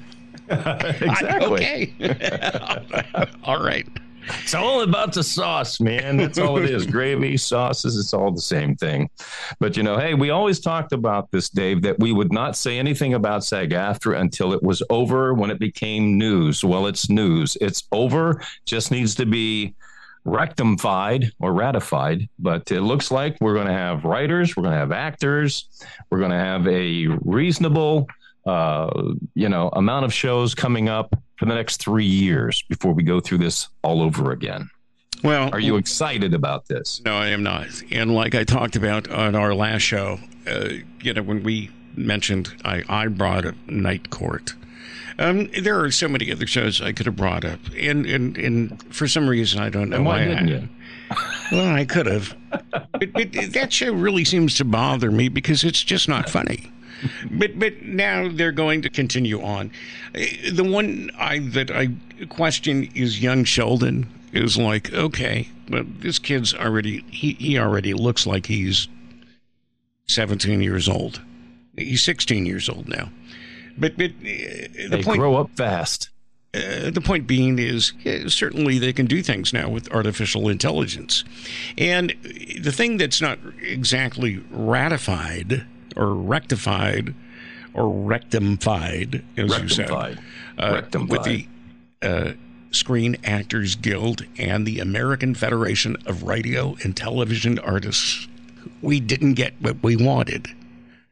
exactly. 0.50 1.94
Okay. 2.00 3.36
all 3.44 3.64
right. 3.64 3.88
It's 4.42 4.54
all 4.54 4.82
about 4.82 5.14
the 5.14 5.24
sauce, 5.24 5.80
man. 5.80 6.18
That's 6.18 6.38
all 6.38 6.58
it 6.58 6.70
is. 6.70 6.86
Gravy, 6.98 7.38
sauces, 7.38 7.98
it's 7.98 8.14
all 8.14 8.32
the 8.32 8.42
same 8.42 8.76
thing. 8.76 9.10
But 9.60 9.78
you 9.78 9.84
know, 9.84 9.98
hey, 9.98 10.14
we 10.14 10.30
always 10.30 10.60
talked 10.60 10.92
about 10.94 11.32
this, 11.32 11.50
Dave, 11.50 11.82
that 11.84 12.00
we 12.00 12.12
would 12.12 12.32
not 12.32 12.56
say 12.56 12.78
anything 12.78 13.14
about 13.14 13.44
SAG 13.44 13.72
AFTRA 13.72 14.20
until 14.20 14.54
it 14.54 14.64
was 14.64 14.84
over 14.90 15.34
when 15.34 15.52
it 15.52 15.60
became 15.60 16.18
news. 16.18 16.64
Well, 16.64 16.88
it's 16.88 17.10
news. 17.10 17.58
It's 17.62 17.84
over, 17.92 18.42
just 18.66 18.92
needs 18.92 19.16
to 19.16 19.26
be 19.26 19.76
rectified 20.28 21.32
or 21.40 21.54
ratified. 21.54 22.28
But 22.38 22.72
it 22.72 22.82
looks 22.82 23.12
like 23.12 23.38
we're 23.40 23.54
going 23.54 23.68
to 23.68 23.74
have 23.74 24.04
writers, 24.04 24.56
we're 24.56 24.64
going 24.64 24.74
to 24.74 24.80
have 24.80 24.92
actors, 24.92 25.68
we're 26.10 26.20
going 26.20 26.32
to 26.32 26.38
have 26.38 26.68
a 26.68 27.08
reasonable 27.22 28.08
uh, 28.48 29.12
you 29.36 29.50
know, 29.50 29.70
amount 29.74 30.06
of 30.06 30.14
shows 30.14 30.56
coming 30.56 30.90
up 30.90 31.14
for 31.38 31.46
the 31.46 31.54
next 31.56 31.78
three 31.82 32.06
years 32.06 32.64
before 32.70 32.94
we 32.94 33.04
go 33.04 33.20
through 33.20 33.38
this 33.40 33.68
all 33.84 34.02
over 34.02 34.32
again. 34.32 34.70
Well, 35.24 35.50
Are 35.52 35.60
you 35.60 35.78
excited 35.78 36.34
about 36.34 36.68
this? 36.68 37.02
No, 37.04 37.16
I 37.16 37.28
am 37.30 37.42
not. 37.44 37.68
And 37.92 38.14
like 38.14 38.36
I 38.36 38.44
talked 38.44 38.76
about 38.76 39.10
on 39.10 39.36
our 39.36 39.54
last 39.54 39.82
show, 39.82 40.20
uh, 40.48 40.70
you 41.02 41.14
know, 41.14 41.24
when 41.24 41.44
we 41.44 41.72
mentioned 41.96 42.54
I, 42.64 42.84
I 42.88 43.08
brought 43.08 43.46
up 43.46 43.56
Night 43.68 44.12
Court. 44.12 44.54
Um, 45.20 45.50
there 45.60 45.80
are 45.84 45.90
so 45.90 46.08
many 46.08 46.32
other 46.32 46.46
shows 46.46 46.80
I 46.80 46.92
could 46.94 47.08
have 47.08 47.16
brought 47.16 47.44
up, 47.44 47.60
and 47.76 48.06
and, 48.06 48.38
and 48.38 48.94
for 48.96 49.08
some 49.08 49.28
reason 49.28 49.60
I 49.60 49.70
don't 49.70 49.90
know 49.90 49.96
And 49.98 50.06
why 50.06 50.22
I- 50.22 50.26
didn't 50.26 50.48
you? 50.50 50.70
Well, 51.52 51.74
I 51.74 51.86
could 51.86 52.06
have. 52.08 52.36
that 53.00 53.70
show 53.72 53.94
really 53.94 54.26
seems 54.26 54.56
to 54.56 54.66
bother 54.66 55.10
me 55.12 55.30
because 55.30 55.64
it's 55.64 55.82
just 55.82 56.10
not 56.10 56.30
funny. 56.30 56.72
But 57.32 57.60
but 57.60 57.82
now 57.84 58.28
they're 58.30 58.52
going 58.52 58.82
to 58.84 58.90
continue 58.90 59.42
on. 59.42 59.72
Uh, 60.16 60.20
The 60.52 60.64
one 60.64 61.12
I 61.18 61.40
that 61.40 61.70
I 61.72 61.90
question 62.30 62.90
is 62.96 63.22
young 63.22 63.44
Sheldon 63.44 64.08
is 64.34 64.58
like 64.58 64.92
okay, 64.94 65.48
but 65.70 65.86
this 66.02 66.20
kid's 66.20 66.54
already 66.54 67.04
he 67.12 67.34
he 67.34 67.58
already 67.60 67.94
looks 67.94 68.26
like 68.26 68.46
he's 68.48 68.88
seventeen 70.08 70.62
years 70.62 70.88
old. 70.90 71.22
He's 71.78 72.02
sixteen 72.04 72.46
years 72.46 72.70
old 72.70 72.88
now. 72.88 73.10
But 73.78 73.98
but 73.98 74.12
uh, 74.12 74.14
the 74.24 74.88
They 74.90 75.04
point 75.04 75.20
grow 75.20 75.36
up 75.36 75.52
fast. 75.56 76.10
uh, 76.56 76.90
the 76.90 77.02
point 77.02 77.28
being 77.28 77.60
is 77.60 77.94
yeah, 78.04 78.28
certainly 78.28 78.80
they 78.80 78.94
can 78.94 79.06
do 79.06 79.22
things 79.22 79.54
now 79.54 79.70
with 79.70 79.92
artificial 79.94 80.50
intelligence. 80.50 81.24
And 81.78 82.16
the 82.60 82.72
thing 82.72 82.98
that's 82.98 83.22
not 83.22 83.38
exactly 83.62 84.42
ratified 84.50 85.66
or 85.98 86.14
rectified 86.14 87.14
or 87.74 87.90
rectified, 87.90 89.24
as 89.38 89.60
you 89.60 89.70
said, 89.70 89.92
uh, 89.92 90.16
Rectified. 90.58 91.10
with 91.10 91.24
the 91.24 91.48
uh, 92.02 92.32
Screen 92.72 93.18
Actors 93.24 93.76
Guild 93.76 94.26
and 94.38 94.66
the 94.66 94.80
American 94.80 95.36
Federation 95.36 95.96
of 96.06 96.24
Radio 96.24 96.76
and 96.84 96.96
Television 96.98 97.60
Artists, 97.60 98.28
we 98.82 99.00
didn't 99.00 99.34
get 99.34 99.54
what 99.60 99.84
we 99.84 99.96
wanted. 99.96 100.48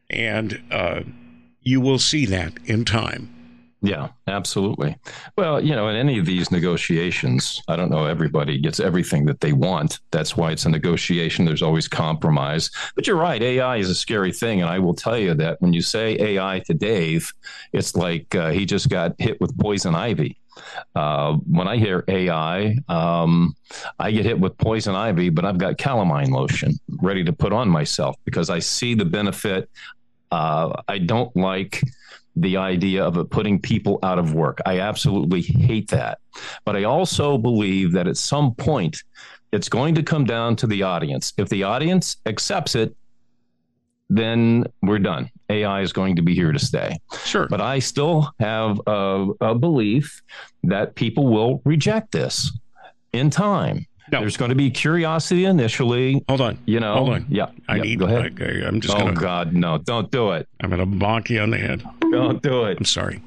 And 0.10 0.62
uh, 0.72 1.01
you 1.62 1.82
will 1.82 2.00
see 2.00 2.25
that 2.27 2.54
in 2.65 2.86
time. 2.86 3.35
Yeah, 3.86 4.10
absolutely. 4.27 4.98
Well, 5.38 5.63
you 5.63 5.75
know, 5.75 5.88
in 5.89 5.96
any 5.96 6.18
of 6.18 6.25
these 6.25 6.50
negotiations, 6.50 7.62
I 7.68 7.75
don't 7.75 7.92
know 7.92 8.06
everybody 8.06 8.58
gets 8.58 8.80
everything 8.80 9.25
that 9.27 9.42
they 9.42 9.54
want. 9.54 10.00
That's 10.10 10.36
why 10.36 10.51
it's 10.54 10.65
a 10.65 10.70
negotiation. 10.70 11.46
There's 11.46 11.62
always 11.62 11.88
compromise. 11.88 12.72
But 12.96 13.06
you're 13.06 13.15
right, 13.15 13.39
AI 13.39 13.77
is 13.77 13.92
a 13.92 13.96
scary 13.96 14.32
thing. 14.32 14.62
And 14.62 14.70
I 14.72 14.80
will 14.80 14.96
tell 14.96 15.20
you 15.20 15.36
that 15.36 15.62
when 15.62 15.72
you 15.72 15.84
say 15.84 16.18
AI 16.20 16.63
to 16.65 16.74
Dave, 16.74 17.32
it's 17.74 17.96
like 17.96 18.34
uh, 18.34 18.50
he 18.50 18.65
just 18.65 18.89
got 18.89 19.13
hit 19.20 19.39
with 19.39 19.56
poison 19.60 19.94
ivy. 19.94 20.39
Uh, 20.96 21.34
when 21.48 21.68
I 21.68 21.77
hear 21.77 22.04
AI, 22.08 22.77
um, 22.89 23.56
I 24.00 24.10
get 24.10 24.25
hit 24.25 24.39
with 24.39 24.58
poison 24.58 24.96
ivy, 24.96 25.30
but 25.30 25.46
I've 25.46 25.60
got 25.60 25.77
calamine 25.77 26.32
lotion 26.32 26.80
ready 27.01 27.24
to 27.25 27.34
put 27.34 27.54
on 27.54 27.70
myself 27.70 28.15
because 28.25 28.50
I 28.50 28.60
see 28.60 28.96
the 28.96 29.06
benefit. 29.06 29.70
Uh, 30.32 30.82
I 30.88 30.98
don't 30.98 31.36
like 31.36 31.82
the 32.36 32.58
idea 32.58 33.04
of 33.04 33.18
it 33.18 33.30
putting 33.30 33.60
people 33.60 34.00
out 34.04 34.20
of 34.20 34.34
work. 34.34 34.60
I 34.65 34.80
absolutely 34.80 35.42
hate 35.42 35.89
that. 35.89 36.20
But 36.65 36.75
I 36.75 36.84
also 36.84 37.38
believe 37.38 37.94
that 37.94 38.08
at 38.08 38.18
some 38.18 38.54
point, 38.56 38.98
it's 39.51 39.70
going 39.70 39.96
to 39.96 40.04
come 40.04 40.25
down 40.25 40.56
to 40.58 40.68
the 40.68 40.84
audience. 40.84 41.34
If 41.38 41.50
the 41.50 41.63
audience 41.63 42.18
accepts 42.25 42.75
it, 42.75 42.96
then 44.10 44.65
we're 44.82 45.00
done. 45.00 45.30
AI 45.50 45.82
is 45.82 45.94
going 45.94 46.18
to 46.18 46.22
be 46.22 46.36
here 46.36 46.51
to 46.51 46.60
stay. 46.60 46.98
Sure. 47.24 47.48
But 47.50 47.62
I 47.62 47.80
still 47.80 48.32
have 48.39 48.80
a, 48.86 49.27
a 49.42 49.56
belief 49.56 50.22
that 50.63 50.96
people 50.96 51.27
will 51.27 51.62
reject 51.65 52.12
this 52.12 52.51
in 53.13 53.30
time. 53.30 53.86
No. 54.12 54.19
There's 54.19 54.38
going 54.38 54.50
to 54.50 54.55
be 54.55 54.69
curiosity 54.69 55.45
initially. 55.45 56.24
Hold 56.29 56.41
on. 56.41 56.59
You 56.65 56.79
know. 56.79 56.93
Hold 56.93 57.09
on. 57.09 57.25
Yeah. 57.29 57.47
I 57.67 57.77
yeah, 57.77 57.83
need. 57.83 58.00
Go 58.00 58.05
ahead. 58.05 58.39
I, 58.39 58.67
am 58.67 58.77
uh, 58.77 58.79
just. 58.79 58.95
Oh 58.95 59.00
gonna, 59.00 59.13
God, 59.13 59.53
no! 59.53 59.77
Don't 59.79 60.12
do 60.12 60.31
it. 60.31 60.47
I'm 60.62 60.69
going 60.69 60.79
to 60.79 61.05
bonk 61.05 61.29
you 61.29 61.39
on 61.39 61.50
the 61.50 61.57
head. 61.57 61.83
Don't 62.01 62.41
do 62.41 62.65
it. 62.65 62.77
I'm 62.77 62.85
sorry. 62.85 63.21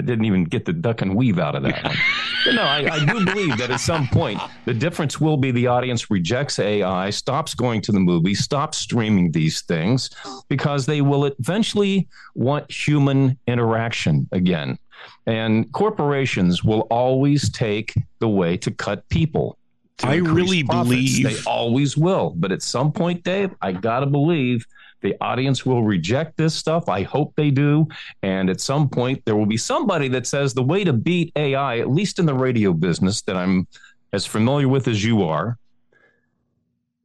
I 0.00 0.02
didn't 0.02 0.24
even 0.24 0.44
get 0.44 0.64
the 0.64 0.72
duck 0.72 1.02
and 1.02 1.14
weave 1.14 1.38
out 1.38 1.54
of 1.54 1.62
that 1.64 1.84
one. 1.84 1.96
But 2.42 2.54
no, 2.54 2.62
I, 2.62 2.90
I, 2.90 3.04
do 3.04 3.22
believe 3.22 3.58
that 3.58 3.70
at 3.70 3.80
some 3.80 4.08
point 4.08 4.40
the 4.64 4.72
difference 4.72 5.20
will 5.20 5.36
be 5.36 5.50
the 5.50 5.66
audience 5.66 6.10
rejects 6.10 6.58
AI, 6.58 7.10
stops 7.10 7.52
going 7.52 7.82
to 7.82 7.92
the 7.92 8.00
movie, 8.00 8.34
stops 8.34 8.78
streaming 8.78 9.30
these 9.30 9.60
things 9.60 10.08
because 10.48 10.86
they 10.86 11.02
will 11.02 11.26
eventually 11.26 12.08
want 12.34 12.70
human 12.70 13.38
interaction 13.46 14.26
again. 14.32 14.78
And 15.26 15.70
corporations 15.72 16.64
will 16.64 16.86
always 16.90 17.50
take 17.50 17.92
the 18.20 18.28
way 18.28 18.56
to 18.56 18.70
cut 18.70 19.06
people. 19.10 19.58
I 20.04 20.16
really 20.16 20.64
profits. 20.64 20.88
believe 20.88 21.24
they 21.24 21.50
always 21.50 21.96
will. 21.96 22.34
But 22.36 22.52
at 22.52 22.62
some 22.62 22.92
point, 22.92 23.22
Dave, 23.24 23.54
I 23.60 23.72
got 23.72 24.00
to 24.00 24.06
believe 24.06 24.66
the 25.00 25.16
audience 25.20 25.64
will 25.64 25.82
reject 25.82 26.36
this 26.36 26.54
stuff. 26.54 26.88
I 26.88 27.02
hope 27.02 27.34
they 27.36 27.50
do. 27.50 27.88
And 28.22 28.50
at 28.50 28.60
some 28.60 28.88
point, 28.88 29.22
there 29.24 29.36
will 29.36 29.46
be 29.46 29.56
somebody 29.56 30.08
that 30.08 30.26
says 30.26 30.52
the 30.52 30.62
way 30.62 30.84
to 30.84 30.92
beat 30.92 31.32
AI, 31.36 31.78
at 31.78 31.90
least 31.90 32.18
in 32.18 32.26
the 32.26 32.34
radio 32.34 32.72
business 32.72 33.22
that 33.22 33.36
I'm 33.36 33.66
as 34.12 34.26
familiar 34.26 34.68
with 34.68 34.88
as 34.88 35.04
you 35.04 35.22
are, 35.22 35.58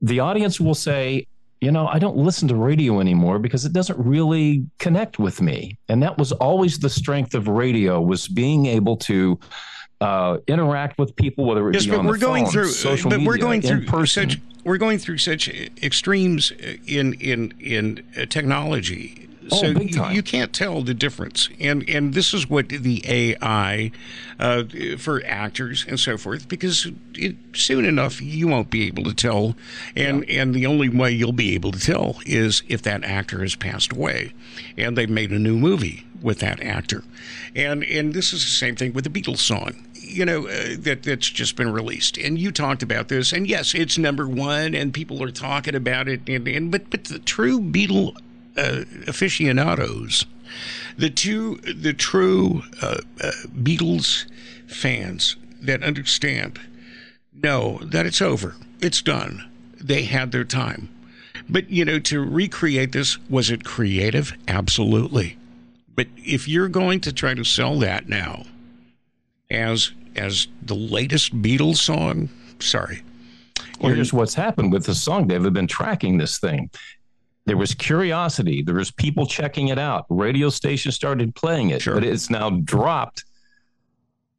the 0.02 0.20
audience 0.20 0.60
will 0.60 0.76
say, 0.76 1.28
you 1.62 1.72
know, 1.72 1.88
I 1.88 2.00
don't 2.00 2.18
listen 2.18 2.48
to 2.50 2.56
radio 2.56 3.00
anymore 3.00 3.40
because 3.40 3.66
it 3.66 3.74
doesn't 3.74 3.98
really 3.98 4.66
connect 4.78 5.20
with 5.20 5.42
me. 5.42 5.78
And 5.88 6.04
that 6.04 6.18
was 6.18 6.32
always 6.34 6.78
the 6.78 6.90
strength 6.90 7.34
of 7.34 7.48
radio 7.48 8.02
was 8.02 8.28
being 8.28 8.66
able 8.66 8.98
to 8.98 9.40
uh, 10.02 10.38
interact 10.48 10.98
with 10.98 11.16
people, 11.16 11.46
whether 11.46 11.68
it 11.70 11.74
yes, 11.74 11.86
be 11.86 11.92
but 11.92 12.00
on 12.00 12.06
we're 12.06 12.14
the 12.14 12.20
going 12.26 12.46
phone, 12.46 12.54
through, 12.54 12.68
social 12.68 13.10
but 13.10 13.18
media, 13.18 13.28
we're 13.28 13.38
going 13.38 13.62
through 13.62 13.86
person. 13.86 14.30
such 14.30 14.40
we're 14.64 14.78
going 14.78 14.98
through 14.98 15.18
such 15.18 15.48
extremes 15.50 16.52
in 16.88 17.14
in 17.14 17.54
in 17.60 18.04
uh, 18.20 18.26
technology. 18.26 19.30
Oh, 19.52 19.58
so 19.58 19.74
time. 19.74 20.16
you 20.16 20.24
can't 20.24 20.52
tell 20.52 20.82
the 20.82 20.94
difference, 20.94 21.50
and 21.60 21.88
and 21.88 22.14
this 22.14 22.34
is 22.34 22.50
what 22.50 22.70
the 22.70 23.04
AI 23.06 23.92
uh, 24.40 24.64
for 24.98 25.24
actors 25.26 25.86
and 25.88 26.00
so 26.00 26.18
forth, 26.18 26.48
because 26.48 26.88
it, 27.14 27.36
soon 27.54 27.86
enough 27.86 28.22
you 28.22 28.48
won't 28.48 28.72
be 28.72 28.88
able 28.88 29.04
to 29.04 29.14
tell, 29.14 29.56
and 29.96 30.28
yeah. 30.28 30.42
and 30.42 30.56
the 30.56 30.66
only 30.66 30.90
way 30.90 31.12
you'll 31.12 31.32
be 31.32 31.54
able 31.54 31.72
to 31.72 31.80
tell 31.80 32.18
is 32.26 32.64
if 32.68 32.82
that 32.84 33.04
actor 33.04 33.42
has 33.42 33.56
passed 33.56 33.92
away, 33.92 34.34
and 34.78 34.98
they've 34.98 35.10
made 35.10 35.32
a 35.32 35.40
new 35.40 35.56
movie 35.56 36.06
with 36.22 36.40
that 36.40 36.60
actor, 36.62 37.04
and 37.56 37.84
and 37.84 38.14
this 38.14 38.34
is 38.34 38.44
the 38.44 38.52
same 38.52 38.76
thing 38.76 38.94
with 38.94 39.04
the 39.04 39.10
Beatles 39.10 39.40
song 39.40 39.86
you 40.08 40.24
know 40.24 40.48
uh, 40.48 40.76
that 40.80 41.04
that's 41.04 41.30
just 41.30 41.56
been 41.56 41.72
released. 41.72 42.18
And 42.18 42.38
you 42.38 42.52
talked 42.52 42.84
about 42.84 43.08
this. 43.08 43.34
And 43.34 43.48
yes 43.48 43.74
it's 43.74 43.98
number 43.98 44.28
one 44.28 44.76
and 44.76 44.94
people 44.94 45.22
are 45.24 45.32
talking 45.32 45.76
about 45.76 46.08
it. 46.08 46.22
And, 46.28 46.48
and 46.48 46.72
but 46.72 46.90
but 46.90 47.06
the 47.06 47.20
true 47.20 47.60
beatle 47.60 48.16
aficionados 48.58 50.26
the 50.98 51.10
two 51.10 51.56
the 51.58 51.94
true 51.94 52.64
uh, 52.82 52.98
uh, 53.22 53.32
beatles 53.54 54.26
fans 54.68 55.36
that 55.62 55.84
understand 55.84 56.60
know 57.34 57.80
that 57.82 58.06
it's 58.06 58.22
over 58.22 58.56
it's 58.82 59.02
done 59.02 59.50
they 59.82 60.04
had 60.04 60.32
their 60.32 60.44
time 60.44 60.90
but 61.50 61.70
you 61.70 61.84
know 61.84 62.00
to 62.00 62.24
recreate 62.24 62.92
this 62.92 63.18
was 63.30 63.50
it 63.50 63.64
creative 63.64 64.34
absolutely 64.48 65.38
but 65.96 66.08
if 66.18 66.48
you're 66.48 66.70
going 66.70 67.00
to 67.00 67.12
try 67.12 67.34
to 67.34 67.44
sell 67.44 67.80
that 67.80 68.08
now 68.08 68.44
as 69.50 69.92
as 70.16 70.48
the 70.62 70.76
latest 70.76 71.40
Beatles 71.42 71.78
song. 71.78 72.30
Sorry. 72.60 73.02
Well, 73.80 73.94
here's 73.94 74.14
what's 74.14 74.34
happened 74.34 74.72
with 74.72 74.86
the 74.86 74.96
song. 74.96 75.28
They've 75.28 75.54
been 75.54 75.68
tracking 75.68 76.18
this 76.18 76.40
thing. 76.40 76.70
There 77.46 77.58
was 77.58 77.76
curiosity. 77.76 78.64
There 78.64 78.76
was 78.76 78.92
people 78.92 79.28
checking 79.28 79.68
it 79.68 79.78
out. 79.78 80.06
Radio 80.10 80.50
stations 80.50 80.96
started 80.96 81.36
playing 81.36 81.70
it, 81.70 81.82
sure. 81.84 81.94
but 81.94 82.04
it's 82.04 82.30
now 82.30 82.50
dropped 82.50 83.24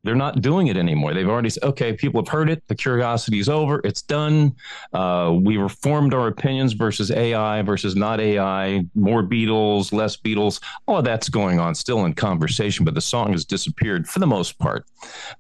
they're 0.07 0.15
not 0.15 0.41
doing 0.41 0.69
it 0.69 0.77
anymore. 0.77 1.13
They've 1.13 1.29
already 1.29 1.51
said, 1.51 1.65
okay, 1.65 1.93
people 1.93 2.23
have 2.23 2.29
heard 2.29 2.49
it. 2.49 2.63
The 2.69 2.77
curiosity 2.77 3.41
is 3.41 3.49
over. 3.49 3.81
It's 3.83 4.03
done. 4.03 4.55
Uh, 4.93 5.37
we 5.43 5.57
reformed 5.57 6.15
our 6.15 6.29
opinions 6.29 6.75
versus 6.75 7.11
AI 7.11 7.63
versus 7.63 7.97
not 7.97 8.21
AI, 8.21 8.85
more 8.95 9.25
Beatles, 9.25 9.93
less 9.93 10.17
Beatles. 10.17 10.63
All 10.87 10.99
of 10.99 11.05
that's 11.05 11.29
going 11.29 11.59
on 11.59 11.75
still 11.75 12.05
in 12.05 12.15
conversation, 12.15 12.85
but 12.85 12.95
the 12.95 13.01
song 13.01 13.33
has 13.33 13.45
disappeared 13.45 14.09
for 14.09 14.21
the 14.21 14.29
most 14.29 14.61
part. 14.61 14.87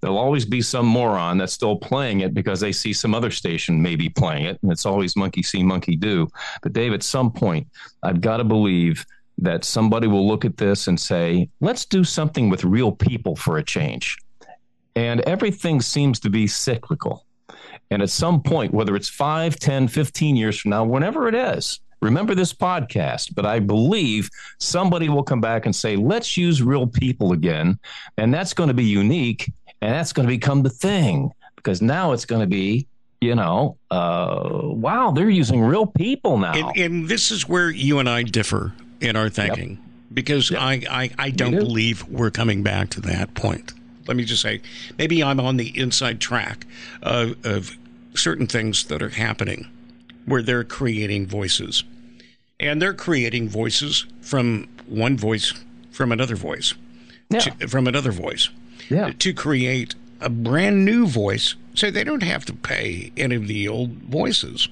There'll 0.01 0.19
always 0.19 0.45
be 0.45 0.61
some 0.61 0.87
moron 0.87 1.39
that's 1.39 1.53
still 1.53 1.77
playing 1.77 2.21
it 2.21 2.35
because 2.35 2.59
they 2.59 2.73
see 2.73 2.93
some 2.93 3.15
other 3.15 3.31
station 3.31 3.81
maybe 3.81 4.09
playing 4.09 4.47
it. 4.47 4.59
And 4.63 4.73
it's 4.73 4.85
always 4.85 5.15
monkey 5.15 5.45
see, 5.45 5.63
monkey 5.63 5.95
do. 5.95 6.27
But 6.61 6.73
Dave, 6.73 6.93
at 6.93 7.05
some 7.05 7.31
point, 7.31 7.69
I've 8.03 8.21
got 8.21 8.39
to 8.39 8.45
believe 8.45 9.07
that 9.39 9.65
somebody 9.65 10.09
will 10.09 10.27
look 10.27 10.45
at 10.45 10.57
this 10.57 10.89
and 10.89 10.99
say, 10.99 11.49
let's 11.61 11.85
do 11.85 12.03
something 12.03 12.49
with 12.49 12.65
real 12.65 12.91
people 12.91 13.37
for 13.37 13.59
a 13.59 13.63
change 13.63 14.17
and 14.97 15.21
everything 15.21 15.81
seems 15.81 16.19
to 16.21 16.31
be 16.31 16.47
cyclical. 16.47 17.25
And 17.91 18.03
at 18.03 18.11
some 18.11 18.43
point, 18.43 18.75
whether 18.75 18.97
it's 18.97 19.09
5, 19.09 19.57
10, 19.57 19.87
15 19.87 20.35
years 20.35 20.59
from 20.59 20.71
now, 20.71 20.85
whenever 20.85 21.29
it 21.29 21.35
is, 21.35 21.79
remember 22.01 22.35
this 22.35 22.53
podcast. 22.53 23.35
But 23.35 23.47
I 23.47 23.61
believe 23.61 24.29
somebody 24.59 25.09
will 25.09 25.23
come 25.23 25.41
back 25.41 25.67
and 25.67 25.77
say, 25.77 25.95
let's 25.95 26.37
use 26.37 26.63
real 26.63 26.87
people 26.87 27.33
again. 27.33 27.79
And 28.19 28.35
that's 28.35 28.55
going 28.55 28.69
to 28.69 28.75
be 28.75 28.85
unique. 28.85 29.53
And 29.83 29.93
that's 29.93 30.13
going 30.13 30.27
to 30.27 30.35
become 30.35 30.63
the 30.63 30.71
thing 30.71 31.31
because 31.55 31.81
now 31.81 32.13
it's 32.13 32.25
going 32.25 32.41
to 32.41 32.47
be 32.47 32.89
you 33.23 33.35
know, 33.35 33.79
uh, 33.91 34.51
wow, 34.63 35.11
they're 35.11 35.31
using 35.31 35.63
real 35.63 35.87
people 35.87 36.37
now. 36.37 36.53
And, 36.53 36.77
and, 36.77 37.09
this 37.09 37.31
is 37.31 37.49
where 37.49 37.71
you 37.71 37.99
and 37.99 38.11
I 38.11 38.23
differ 38.23 38.75
in 39.01 39.17
our 39.17 39.31
thinking 39.31 39.71
yep. 39.71 39.79
because 40.13 40.51
yep. 40.51 40.61
I, 40.61 40.83
I, 40.91 41.11
I 41.19 41.31
don't 41.31 41.53
do. 41.53 41.59
believe 41.59 42.07
we're 42.09 42.31
coming 42.31 42.63
back 42.63 42.91
to 42.91 43.01
that 43.01 43.35
point 43.35 43.73
let 44.07 44.17
me 44.17 44.25
just 44.25 44.43
say, 44.43 44.61
maybe 44.99 45.23
I'm 45.23 45.41
on 45.41 45.57
the 45.57 45.79
inside 45.79 46.21
track 46.21 46.67
of, 47.03 47.37
of 47.45 47.77
certain 48.15 48.47
things 48.47 48.85
that 48.85 49.03
are 49.03 49.11
happening 49.11 49.69
where 50.25 50.43
they're 50.43 50.65
creating 50.65 51.27
voices. 51.27 51.85
And 52.59 52.81
they're 52.81 52.95
creating 52.95 53.49
voices 53.49 54.07
from 54.23 54.69
one 54.87 55.17
voice 55.17 55.53
from 55.91 56.13
another 56.13 56.37
voice, 56.37 56.75
yeah. 57.31 57.41
to, 57.41 57.69
from 57.69 57.87
another 57.87 58.13
voice, 58.13 58.51
yeah. 58.91 59.13
to 59.19 59.33
create 59.33 59.95
a 60.21 60.29
brand 60.29 60.85
new 60.85 61.07
voice 61.07 61.55
so 61.75 61.91
they 61.91 62.05
don't 62.05 62.23
have 62.23 62.45
to 62.47 62.53
pay 62.53 63.13
any 63.17 63.35
of 63.35 63.49
the 63.49 63.69
old 63.69 63.91
voices. 63.93 64.69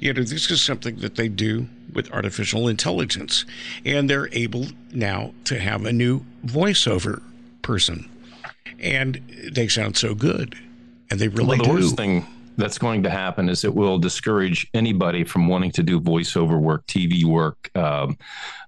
You 0.00 0.12
know, 0.12 0.22
this 0.22 0.50
is 0.50 0.60
something 0.62 0.96
that 0.96 1.16
they 1.16 1.28
do 1.28 1.68
with 1.92 2.12
artificial 2.12 2.68
intelligence, 2.68 3.44
and 3.84 4.08
they're 4.08 4.28
able 4.32 4.66
now 4.92 5.32
to 5.44 5.58
have 5.58 5.84
a 5.84 5.92
new 5.92 6.24
voiceover 6.44 7.22
person 7.62 8.08
and 8.80 9.20
they 9.52 9.68
sound 9.68 9.96
so 9.96 10.14
good, 10.14 10.56
and 11.10 11.20
they 11.20 11.28
really 11.28 11.58
well, 11.58 11.58
the 11.58 11.64
do. 11.64 11.70
worst 11.70 11.96
thing 11.96 12.26
that's 12.56 12.78
going 12.78 13.02
to 13.02 13.10
happen 13.10 13.48
is 13.48 13.64
it 13.64 13.74
will 13.74 13.98
discourage 13.98 14.66
anybody 14.74 15.24
from 15.24 15.48
wanting 15.48 15.70
to 15.72 15.82
do 15.82 16.00
voiceover 16.00 16.58
work, 16.58 16.86
TV 16.86 17.24
work, 17.24 17.70
um, 17.76 18.16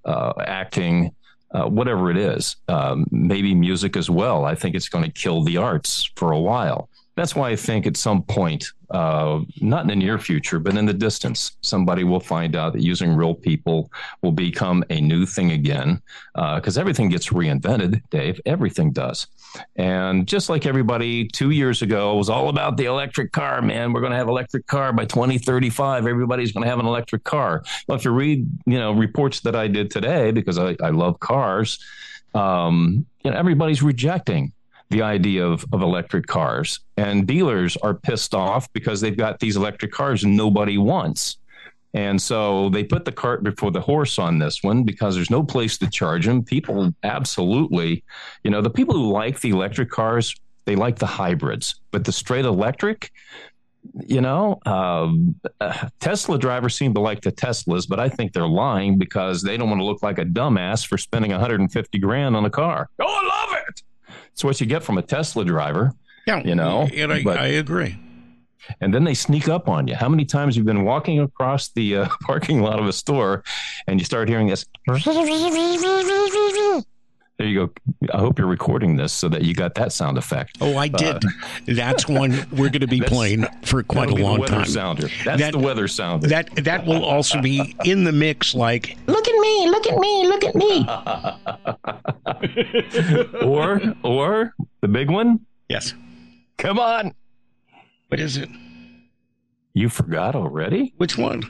uh, 0.04 0.32
acting. 0.40 1.14
Uh, 1.50 1.64
whatever 1.64 2.10
it 2.10 2.18
is, 2.18 2.56
um, 2.68 3.06
maybe 3.10 3.54
music 3.54 3.96
as 3.96 4.10
well. 4.10 4.44
I 4.44 4.54
think 4.54 4.74
it's 4.74 4.90
going 4.90 5.04
to 5.04 5.10
kill 5.10 5.42
the 5.44 5.56
arts 5.56 6.10
for 6.14 6.32
a 6.32 6.38
while. 6.38 6.90
That's 7.18 7.34
why 7.34 7.50
I 7.50 7.56
think 7.56 7.84
at 7.84 7.96
some 7.96 8.22
point, 8.22 8.70
uh, 8.90 9.40
not 9.60 9.82
in 9.82 9.88
the 9.88 9.96
near 9.96 10.20
future, 10.20 10.60
but 10.60 10.76
in 10.76 10.86
the 10.86 10.94
distance, 10.94 11.56
somebody 11.62 12.04
will 12.04 12.20
find 12.20 12.54
out 12.54 12.74
that 12.74 12.82
using 12.82 13.12
real 13.12 13.34
people 13.34 13.90
will 14.22 14.30
become 14.30 14.84
a 14.88 15.00
new 15.00 15.26
thing 15.26 15.50
again. 15.50 16.00
Because 16.36 16.78
uh, 16.78 16.80
everything 16.80 17.08
gets 17.08 17.30
reinvented, 17.30 18.02
Dave. 18.10 18.40
Everything 18.46 18.92
does. 18.92 19.26
And 19.74 20.28
just 20.28 20.48
like 20.48 20.64
everybody 20.64 21.26
two 21.26 21.50
years 21.50 21.82
ago 21.82 22.14
was 22.14 22.30
all 22.30 22.50
about 22.50 22.76
the 22.76 22.84
electric 22.84 23.32
car, 23.32 23.62
man, 23.62 23.92
we're 23.92 24.00
going 24.00 24.12
to 24.12 24.16
have 24.16 24.28
electric 24.28 24.68
car 24.68 24.92
by 24.92 25.04
2035. 25.04 26.06
Everybody's 26.06 26.52
going 26.52 26.62
to 26.62 26.70
have 26.70 26.78
an 26.78 26.86
electric 26.86 27.24
car. 27.24 27.64
Well, 27.88 27.98
if 27.98 28.04
you 28.04 28.12
read, 28.12 28.46
you 28.64 28.78
know, 28.78 28.92
reports 28.92 29.40
that 29.40 29.56
I 29.56 29.66
did 29.66 29.90
today, 29.90 30.30
because 30.30 30.56
I, 30.56 30.76
I 30.80 30.90
love 30.90 31.18
cars, 31.18 31.84
um, 32.32 33.06
you 33.24 33.32
know, 33.32 33.36
everybody's 33.36 33.82
rejecting 33.82 34.52
the 34.90 35.02
idea 35.02 35.44
of, 35.46 35.64
of 35.72 35.82
electric 35.82 36.26
cars. 36.26 36.80
And 36.96 37.26
dealers 37.26 37.76
are 37.78 37.94
pissed 37.94 38.34
off 38.34 38.72
because 38.72 39.00
they've 39.00 39.16
got 39.16 39.38
these 39.38 39.56
electric 39.56 39.92
cars 39.92 40.24
nobody 40.24 40.78
wants. 40.78 41.38
And 41.94 42.20
so 42.20 42.68
they 42.70 42.84
put 42.84 43.04
the 43.04 43.12
cart 43.12 43.42
before 43.42 43.70
the 43.70 43.80
horse 43.80 44.18
on 44.18 44.38
this 44.38 44.62
one 44.62 44.84
because 44.84 45.14
there's 45.14 45.30
no 45.30 45.42
place 45.42 45.78
to 45.78 45.90
charge 45.90 46.26
them. 46.26 46.42
People 46.42 46.92
absolutely, 47.02 48.04
you 48.44 48.50
know, 48.50 48.60
the 48.60 48.70
people 48.70 48.94
who 48.94 49.10
like 49.10 49.40
the 49.40 49.50
electric 49.50 49.90
cars, 49.90 50.34
they 50.66 50.76
like 50.76 50.98
the 50.98 51.06
hybrids, 51.06 51.80
but 51.90 52.04
the 52.04 52.12
straight 52.12 52.44
electric, 52.44 53.10
you 54.06 54.20
know, 54.20 54.60
uh, 54.66 55.10
Tesla 56.00 56.38
drivers 56.38 56.74
seem 56.74 56.92
to 56.94 57.00
like 57.00 57.22
the 57.22 57.32
Teslas, 57.32 57.88
but 57.88 57.98
I 57.98 58.08
think 58.08 58.32
they're 58.32 58.46
lying 58.46 58.98
because 58.98 59.42
they 59.42 59.56
don't 59.56 59.70
want 59.70 59.80
to 59.80 59.86
look 59.86 60.02
like 60.02 60.18
a 60.18 60.24
dumbass 60.24 60.86
for 60.86 60.98
spending 60.98 61.30
150 61.30 61.98
grand 61.98 62.36
on 62.36 62.44
a 62.44 62.50
car. 62.50 62.88
Oh, 63.00 63.06
I 63.06 63.46
love 63.46 63.64
it. 63.68 63.82
It's 64.38 64.44
what 64.44 64.60
you 64.60 64.66
get 64.68 64.84
from 64.84 64.98
a 64.98 65.02
Tesla 65.02 65.44
driver. 65.44 65.92
Yeah, 66.24 66.40
you 66.44 66.54
know, 66.54 66.88
and 66.94 67.12
I, 67.12 67.24
but- 67.24 67.40
I 67.40 67.46
agree. 67.48 67.98
and 68.80 68.94
then 68.94 69.02
they 69.02 69.14
sneak 69.14 69.48
up 69.48 69.68
on 69.68 69.88
you. 69.88 69.96
How 69.96 70.08
many 70.08 70.24
times 70.24 70.56
you've 70.56 70.64
been 70.64 70.84
walking 70.84 71.18
across 71.18 71.70
the 71.70 71.96
uh, 71.96 72.08
parking 72.22 72.62
lot 72.62 72.78
of 72.78 72.86
a 72.86 72.92
store 72.92 73.42
and 73.88 73.98
you 73.98 74.04
start 74.04 74.28
hearing 74.28 74.46
this? 74.46 74.64
There 74.86 74.96
you 77.46 77.66
go. 77.66 77.72
I 78.12 78.18
hope 78.18 78.36
you're 78.38 78.48
recording 78.48 78.96
this 78.96 79.12
so 79.12 79.28
that 79.28 79.42
you 79.42 79.54
got 79.54 79.74
that 79.76 79.92
sound 79.92 80.18
effect. 80.18 80.58
Oh, 80.60 80.76
I 80.76 80.88
did. 80.88 81.22
That's 81.66 82.06
one 82.08 82.32
we're 82.52 82.68
going 82.68 82.80
to 82.80 82.86
be 82.88 83.00
playing 83.06 83.44
for 83.64 83.82
quite 83.84 84.10
a 84.10 84.14
be 84.14 84.22
the 84.22 84.28
long 84.28 84.38
weather 84.40 84.54
time. 84.54 84.64
sounder. 84.66 85.08
That's 85.24 85.40
That- 85.40 85.52
the 85.52 85.58
weather 85.58 85.86
sounder. 85.88 86.26
That 86.28 86.52
that 86.64 86.84
will 86.86 87.04
also 87.04 87.40
be 87.40 87.74
in 87.84 88.02
the 88.04 88.12
mix. 88.12 88.54
Like, 88.56 88.96
Look 89.06 89.26
at 89.28 89.34
me, 89.38 89.68
look 89.68 89.86
at 89.86 89.98
me, 89.98 90.26
look 90.28 90.44
at 90.44 90.54
me. 90.56 90.86
or 93.42 93.80
or 94.02 94.52
the 94.80 94.88
big 94.88 95.10
one. 95.10 95.40
yes, 95.68 95.94
Come 96.58 96.78
on. 96.78 97.14
what 98.08 98.20
is 98.20 98.36
it? 98.36 98.48
You 99.74 99.88
forgot 99.88 100.34
already? 100.34 100.92
Which 100.96 101.16
one? 101.16 101.42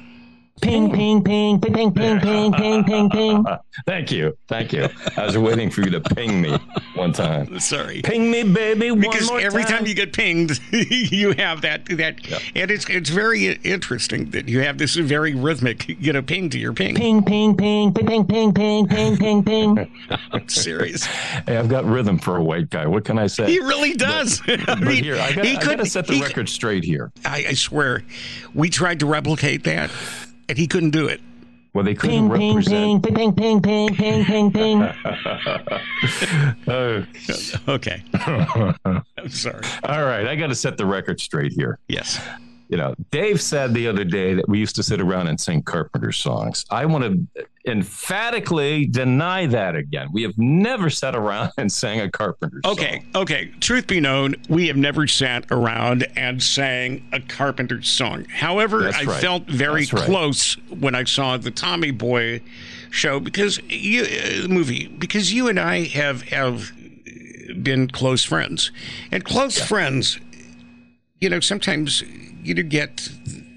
Ping, 0.61 0.91
ping, 0.93 1.23
ping, 1.23 1.61
ping, 1.61 1.73
ping, 1.73 1.93
ping, 1.93 2.21
ping, 2.21 2.53
ping, 2.53 2.85
ping, 2.85 3.11
ping. 3.11 3.45
Thank 3.87 4.11
you. 4.11 4.37
Thank 4.49 4.73
you. 4.73 4.89
I 5.17 5.25
was 5.27 5.39
waiting 5.39 5.71
for 5.71 5.83
you 5.83 5.91
to 5.91 6.01
ping 6.01 6.41
me 6.41 6.57
one 6.95 7.13
time. 7.13 7.61
Sorry. 7.61 8.03
Ping 8.03 8.31
me, 8.31 8.43
baby. 8.43 8.91
One 8.91 9.01
because 9.01 9.29
more 9.29 9.41
every 9.41 9.65
time 9.65 9.87
you 9.87 9.95
get 9.95 10.13
pinged, 10.13 10.59
you 10.73 11.33
have 11.33 11.63
that 11.63 11.87
that, 11.87 12.27
Yep. 12.29 12.43
and 12.57 12.71
it's 12.71 12.89
it's 12.89 13.11
very 13.11 13.53
interesting 13.65 14.31
that 14.31 14.49
you 14.49 14.61
have 14.61 14.79
this 14.79 14.95
very 14.97 15.35
rhythmic, 15.35 15.89
you 15.89 16.13
know, 16.13 16.23
ping 16.23 16.51
to 16.51 16.59
your 16.59 16.73
ping. 16.73 16.95
Ping, 16.97 17.23
ping, 17.23 17.57
ping, 17.57 17.93
ping, 17.95 18.25
ping, 18.27 18.53
ping, 18.55 18.87
ping, 18.89 19.17
ping, 19.17 19.43
ping. 19.45 19.91
Serious, 20.49 21.05
Hey, 21.05 21.57
I've 21.57 21.69
got 21.69 21.85
rhythm 21.85 22.19
for 22.19 22.37
a 22.37 22.43
white 22.43 22.71
guy. 22.71 22.87
What 22.87 23.05
can 23.05 23.19
I 23.19 23.27
say? 23.27 23.47
he 23.47 23.59
really 23.61 23.95
does. 23.95 24.41
I 24.49 24.57
But 24.67 24.89
here, 24.95 25.17
I 25.17 25.33
got 25.33 25.45
he 25.45 25.57
could 25.57 25.79
to 25.79 25.87
set 25.87 26.07
the 26.07 26.15
he- 26.15 26.23
record 26.23 26.49
straight 26.49 26.85
here. 26.85 27.13
I, 27.25 27.47
I 27.51 27.53
swear, 27.55 28.03
we 28.55 28.71
tried 28.71 29.01
to 29.01 29.07
replicate 29.07 29.65
that, 29.65 29.91
and 30.49 30.57
he 30.59 30.67
couldn't 30.67 30.91
do 30.91 31.07
it. 31.07 31.21
Well, 31.75 31.85
they 31.85 31.95
couldn't 31.95 32.31
Ping, 32.31 32.39
ping, 32.39 32.55
represent. 32.57 33.03
ping, 33.05 33.15
ping, 33.15 33.61
ping, 33.61 33.63
ping, 33.63 34.25
ping, 34.25 34.25
ping, 34.25 34.51
ping. 34.53 34.89
Oh, 36.69 37.05
Okay, 37.69 38.03
I'm 38.15 39.29
sorry. 39.29 39.63
all 39.85 40.05
right, 40.05 40.27
I 40.27 40.35
got 40.37 40.49
to 40.49 40.55
set 40.55 40.77
the 40.77 40.87
record 40.87 41.21
straight 41.21 41.53
here. 41.53 41.79
Yes, 41.89 42.21
You 42.69 42.77
know, 42.79 42.95
Dave 43.11 43.41
said 43.41 43.75
the 43.75 43.87
other 43.89 44.05
day 44.05 44.35
that 44.35 44.49
we 44.49 44.59
used 44.59 44.77
to 44.77 44.83
sit 44.83 45.01
around 45.01 45.29
and 45.29 45.39
sing 45.41 45.63
Carpenter 45.63 46.13
songs. 46.13 46.65
I 46.71 46.87
want 46.87 47.05
to 47.05 47.45
emphatically 47.69 48.87
deny 48.87 49.47
that 49.47 49.77
again. 49.77 50.09
We 50.13 50.23
have 50.23 50.37
never 50.37 50.91
sat 50.91 51.15
around 51.15 51.53
and 51.59 51.71
sang 51.71 52.01
a 52.01 52.11
Carpenter 52.11 52.61
song. 52.65 52.73
Okay, 52.73 53.03
okay. 53.15 53.53
Truth 53.61 53.87
be 53.87 54.01
known, 54.01 54.35
we 54.49 54.67
have 54.69 54.77
never 54.77 55.07
sat 55.07 55.47
around 55.51 56.07
and 56.17 56.43
sang 56.43 57.07
a 57.13 57.21
Carpenter 57.21 57.83
song. 57.83 58.25
However, 58.25 58.89
I 58.89 59.05
felt 59.05 59.45
very 59.45 59.87
right. 59.93 60.05
close 60.05 60.55
when 60.69 60.95
I 60.95 61.05
saw 61.05 61.37
the 61.37 61.51
Tommy 61.51 61.91
Boy 61.91 62.41
show 62.91 63.21
because 63.21 63.61
you 63.69 64.03
uh, 64.03 64.43
the 64.43 64.49
movie 64.49 64.89
because 64.89 65.33
you 65.33 65.49
and 65.49 65.61
I 65.61 65.85
have 65.85 66.23
have 66.23 66.73
been 67.63 67.89
close 67.89 68.25
friends, 68.25 68.73
and 69.13 69.25
close 69.25 69.61
friends, 69.61 70.19
you 71.21 71.29
know, 71.29 71.41
sometimes 71.41 72.03
you 72.43 72.55
get, 72.55 73.09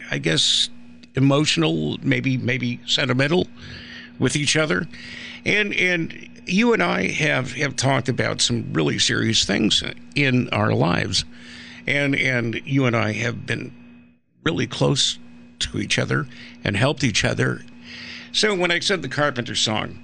I 0.09 0.17
guess, 0.17 0.69
emotional, 1.15 1.97
maybe 2.01 2.37
maybe 2.37 2.79
sentimental 2.85 3.47
with 4.19 4.35
each 4.35 4.55
other, 4.55 4.87
and 5.45 5.73
and 5.73 6.29
you 6.45 6.73
and 6.73 6.81
I 6.83 7.07
have 7.07 7.53
have 7.53 7.75
talked 7.75 8.09
about 8.09 8.41
some 8.41 8.73
really 8.73 8.99
serious 8.99 9.43
things 9.45 9.83
in 10.15 10.49
our 10.49 10.73
lives, 10.73 11.25
and 11.87 12.15
and 12.15 12.55
you 12.65 12.85
and 12.85 12.95
I 12.95 13.13
have 13.13 13.45
been 13.45 13.73
really 14.43 14.67
close 14.67 15.17
to 15.59 15.77
each 15.79 15.99
other 15.99 16.27
and 16.63 16.75
helped 16.75 17.03
each 17.03 17.23
other. 17.23 17.61
So 18.31 18.55
when 18.55 18.71
I 18.71 18.79
said 18.79 19.01
the 19.01 19.09
Carpenter 19.09 19.55
song, 19.55 19.99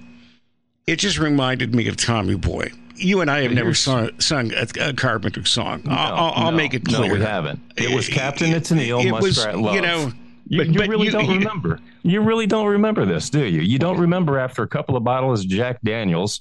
it 0.86 0.96
just 1.00 1.18
reminded 1.18 1.74
me 1.74 1.88
of 1.88 1.96
Tommy 1.96 2.36
Boy. 2.36 2.70
You 2.94 3.20
and 3.20 3.30
I 3.30 3.42
have 3.42 3.52
never 3.52 3.68
You're- 3.68 3.74
sung, 3.74 4.10
sung 4.20 4.52
a, 4.54 4.66
a 4.80 4.92
Carpenter 4.92 5.44
song. 5.44 5.82
No, 5.84 5.92
I'll, 5.92 6.14
I'll, 6.14 6.32
I'll 6.46 6.50
no, 6.50 6.56
make 6.56 6.74
it 6.74 6.84
clear. 6.84 7.06
No, 7.08 7.14
we 7.14 7.20
haven't. 7.20 7.60
It 7.76 7.94
was 7.94 8.08
Captain 8.08 8.52
It's 8.52 8.70
Neil, 8.72 8.98
It 9.00 9.12
was, 9.12 9.36
Muskrat 9.36 9.56
Love. 9.58 9.74
you 9.76 9.80
know, 9.82 10.12
You, 10.46 10.58
but- 10.58 10.66
you 10.68 10.78
but 10.78 10.88
really 10.88 11.06
you- 11.06 11.12
don't 11.12 11.28
remember. 11.38 11.78
You 12.08 12.22
really 12.22 12.46
don't 12.46 12.66
remember 12.66 13.04
this, 13.04 13.28
do 13.28 13.44
you? 13.44 13.60
You 13.60 13.78
don't 13.78 13.98
remember 13.98 14.38
after 14.38 14.62
a 14.62 14.66
couple 14.66 14.96
of 14.96 15.04
bottles 15.04 15.44
of 15.44 15.50
Jack 15.50 15.78
Daniels, 15.82 16.40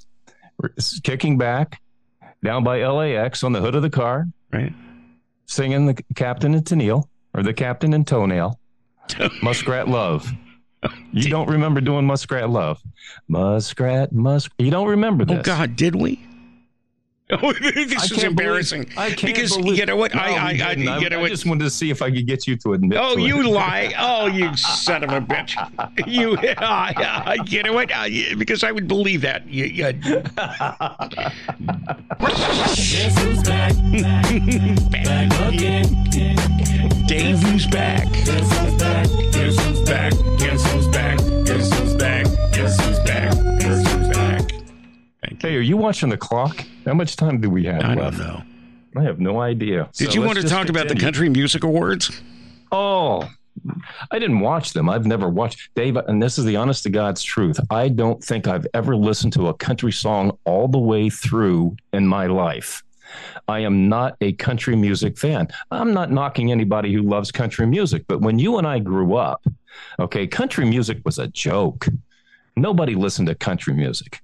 kicking 1.04 1.38
back 1.38 1.82
down 2.42 2.64
by 2.64 2.86
LAX 2.86 3.44
on 3.44 3.52
the 3.52 3.60
hood 3.60 3.76
of 3.76 3.82
the 3.82 3.90
car, 3.90 4.28
right? 4.54 4.72
singing 5.46 5.86
the 5.86 6.02
Captain 6.16 6.54
and 6.54 6.64
Tennille 6.64 7.10
or 7.34 7.44
the 7.44 7.54
Captain 7.54 7.94
and 7.94 8.08
Toenail, 8.08 8.58
Muskrat 9.44 9.90
Love. 9.90 10.32
You 11.12 11.30
don't 11.30 11.50
remember 11.50 11.82
doing 11.82 12.06
Muskrat 12.06 12.50
Love, 12.50 12.82
Muskrat 13.28 14.14
Musk. 14.14 14.54
You 14.60 14.72
don't 14.72 14.88
remember 14.88 15.26
oh, 15.28 15.34
this. 15.34 15.40
Oh 15.40 15.42
God, 15.42 15.76
did 15.76 15.96
we? 15.96 16.26
Oh, 17.30 17.52
this 17.62 18.10
is 18.10 18.24
embarrassing. 18.24 18.84
Believe, 18.84 18.98
I 18.98 19.10
can't 19.10 19.36
because 19.36 19.58
believe, 19.58 19.80
you 19.80 19.86
know 19.86 19.98
what? 19.98 20.14
No, 20.16 20.22
I, 20.22 20.28
I, 20.28 20.48
I, 20.48 20.76
didn't. 20.76 21.02
you 21.02 21.10
know 21.10 21.20
I 21.20 21.22
what? 21.24 21.30
just 21.30 21.46
wanted 21.46 21.66
to 21.66 21.70
see 21.70 21.90
if 21.90 22.02
I 22.02 22.10
could 22.10 22.26
get 22.26 22.48
you 22.48 22.56
to 22.56 22.72
admit. 22.72 22.98
Oh, 22.98 23.16
to 23.16 23.22
you 23.22 23.42
it. 23.42 23.46
lie! 23.48 23.94
Oh, 23.98 24.28
you 24.28 24.56
son 24.56 25.04
of 25.04 25.12
a 25.12 25.20
bitch! 25.20 25.58
You, 26.08 26.38
uh, 26.58 27.36
you 27.46 27.64
know 27.64 27.74
what? 27.74 27.92
Uh, 27.92 28.08
because 28.38 28.64
I 28.64 28.72
would 28.72 28.88
believe 28.88 29.22
that. 29.22 29.46
You, 29.46 29.66
you, 29.66 29.92
Guess 32.72 33.18
who's 33.20 33.44
back? 33.44 33.74
Back 34.92 35.54
again. 35.54 36.08
Dave, 37.08 37.40
who's 37.40 37.68
back? 37.68 38.10
Guess 38.14 38.58
who's 38.58 38.76
back? 38.76 39.08
Guess 39.34 39.66
who's 39.66 39.82
back? 39.82 40.14
Guess 40.38 40.72
who's 40.72 40.88
back? 40.88 41.18
Guess 41.46 41.74
who's 41.74 41.96
back? 41.96 42.26
Guess 42.54 42.80
who's 42.80 43.00
back? 43.00 43.34
Guess 43.60 43.92
who's 43.92 44.08
back? 44.16 44.52
Hey, 45.42 45.56
are 45.58 45.62
you 45.62 45.76
watching 45.76 46.08
the 46.10 46.18
clock? 46.18 46.66
How 46.88 46.94
much 46.94 47.16
time 47.18 47.42
do 47.42 47.50
we 47.50 47.66
have 47.66 47.84
I 47.84 47.94
left? 47.96 48.18
don't 48.18 48.28
know. 48.28 48.44
I 48.96 49.04
have 49.04 49.20
no 49.20 49.42
idea. 49.42 49.90
Did 49.94 50.08
So 50.08 50.14
you 50.16 50.22
let's 50.22 50.28
want 50.28 50.36
to 50.38 50.42
just 50.44 50.54
talk 50.54 50.70
about 50.70 50.84
the 50.88 50.96
continue. 50.96 51.06
Country 51.06 51.30
Music 51.30 51.64
Awards? 51.64 52.22
Oh, 52.72 53.30
I 54.12 54.20
didn't 54.20 54.40
watch 54.40 54.74
them. 54.74 54.90
I've 54.90 55.06
never 55.06 55.30
watched 55.30 55.70
Dave, 55.76 55.98
and 55.98 56.22
this 56.24 56.38
is 56.40 56.46
the 56.46 56.56
honest 56.56 56.84
to 56.84 56.90
God's 56.90 57.22
truth. 57.22 57.60
I 57.70 57.90
don't 57.90 58.24
think 58.24 58.48
I've 58.48 58.66
ever 58.74 58.96
listened 58.96 59.34
to 59.34 59.48
a 59.50 59.54
country 59.54 59.92
song 59.92 60.38
all 60.46 60.68
the 60.68 60.80
way 60.80 61.10
through 61.10 61.76
in 61.94 62.08
my 62.08 62.28
life. 62.28 62.82
I 63.48 63.60
am 63.60 63.88
not 63.90 64.16
a 64.22 64.34
country 64.34 64.76
music 64.76 65.18
fan. 65.18 65.48
I'm 65.72 65.94
not 65.94 66.12
knocking 66.12 66.52
anybody 66.52 66.94
who 66.94 67.02
loves 67.02 67.32
country 67.32 67.66
music, 67.68 68.06
but 68.08 68.22
when 68.22 68.40
you 68.40 68.58
and 68.58 68.66
I 68.68 68.80
grew 68.80 69.16
up, 69.16 69.46
okay, 70.00 70.26
country 70.28 70.66
music 70.66 71.00
was 71.06 71.20
a 71.20 71.28
joke. 71.28 71.88
Nobody 72.56 72.96
listened 72.96 73.28
to 73.28 73.36
country 73.36 73.74
music. 73.74 74.20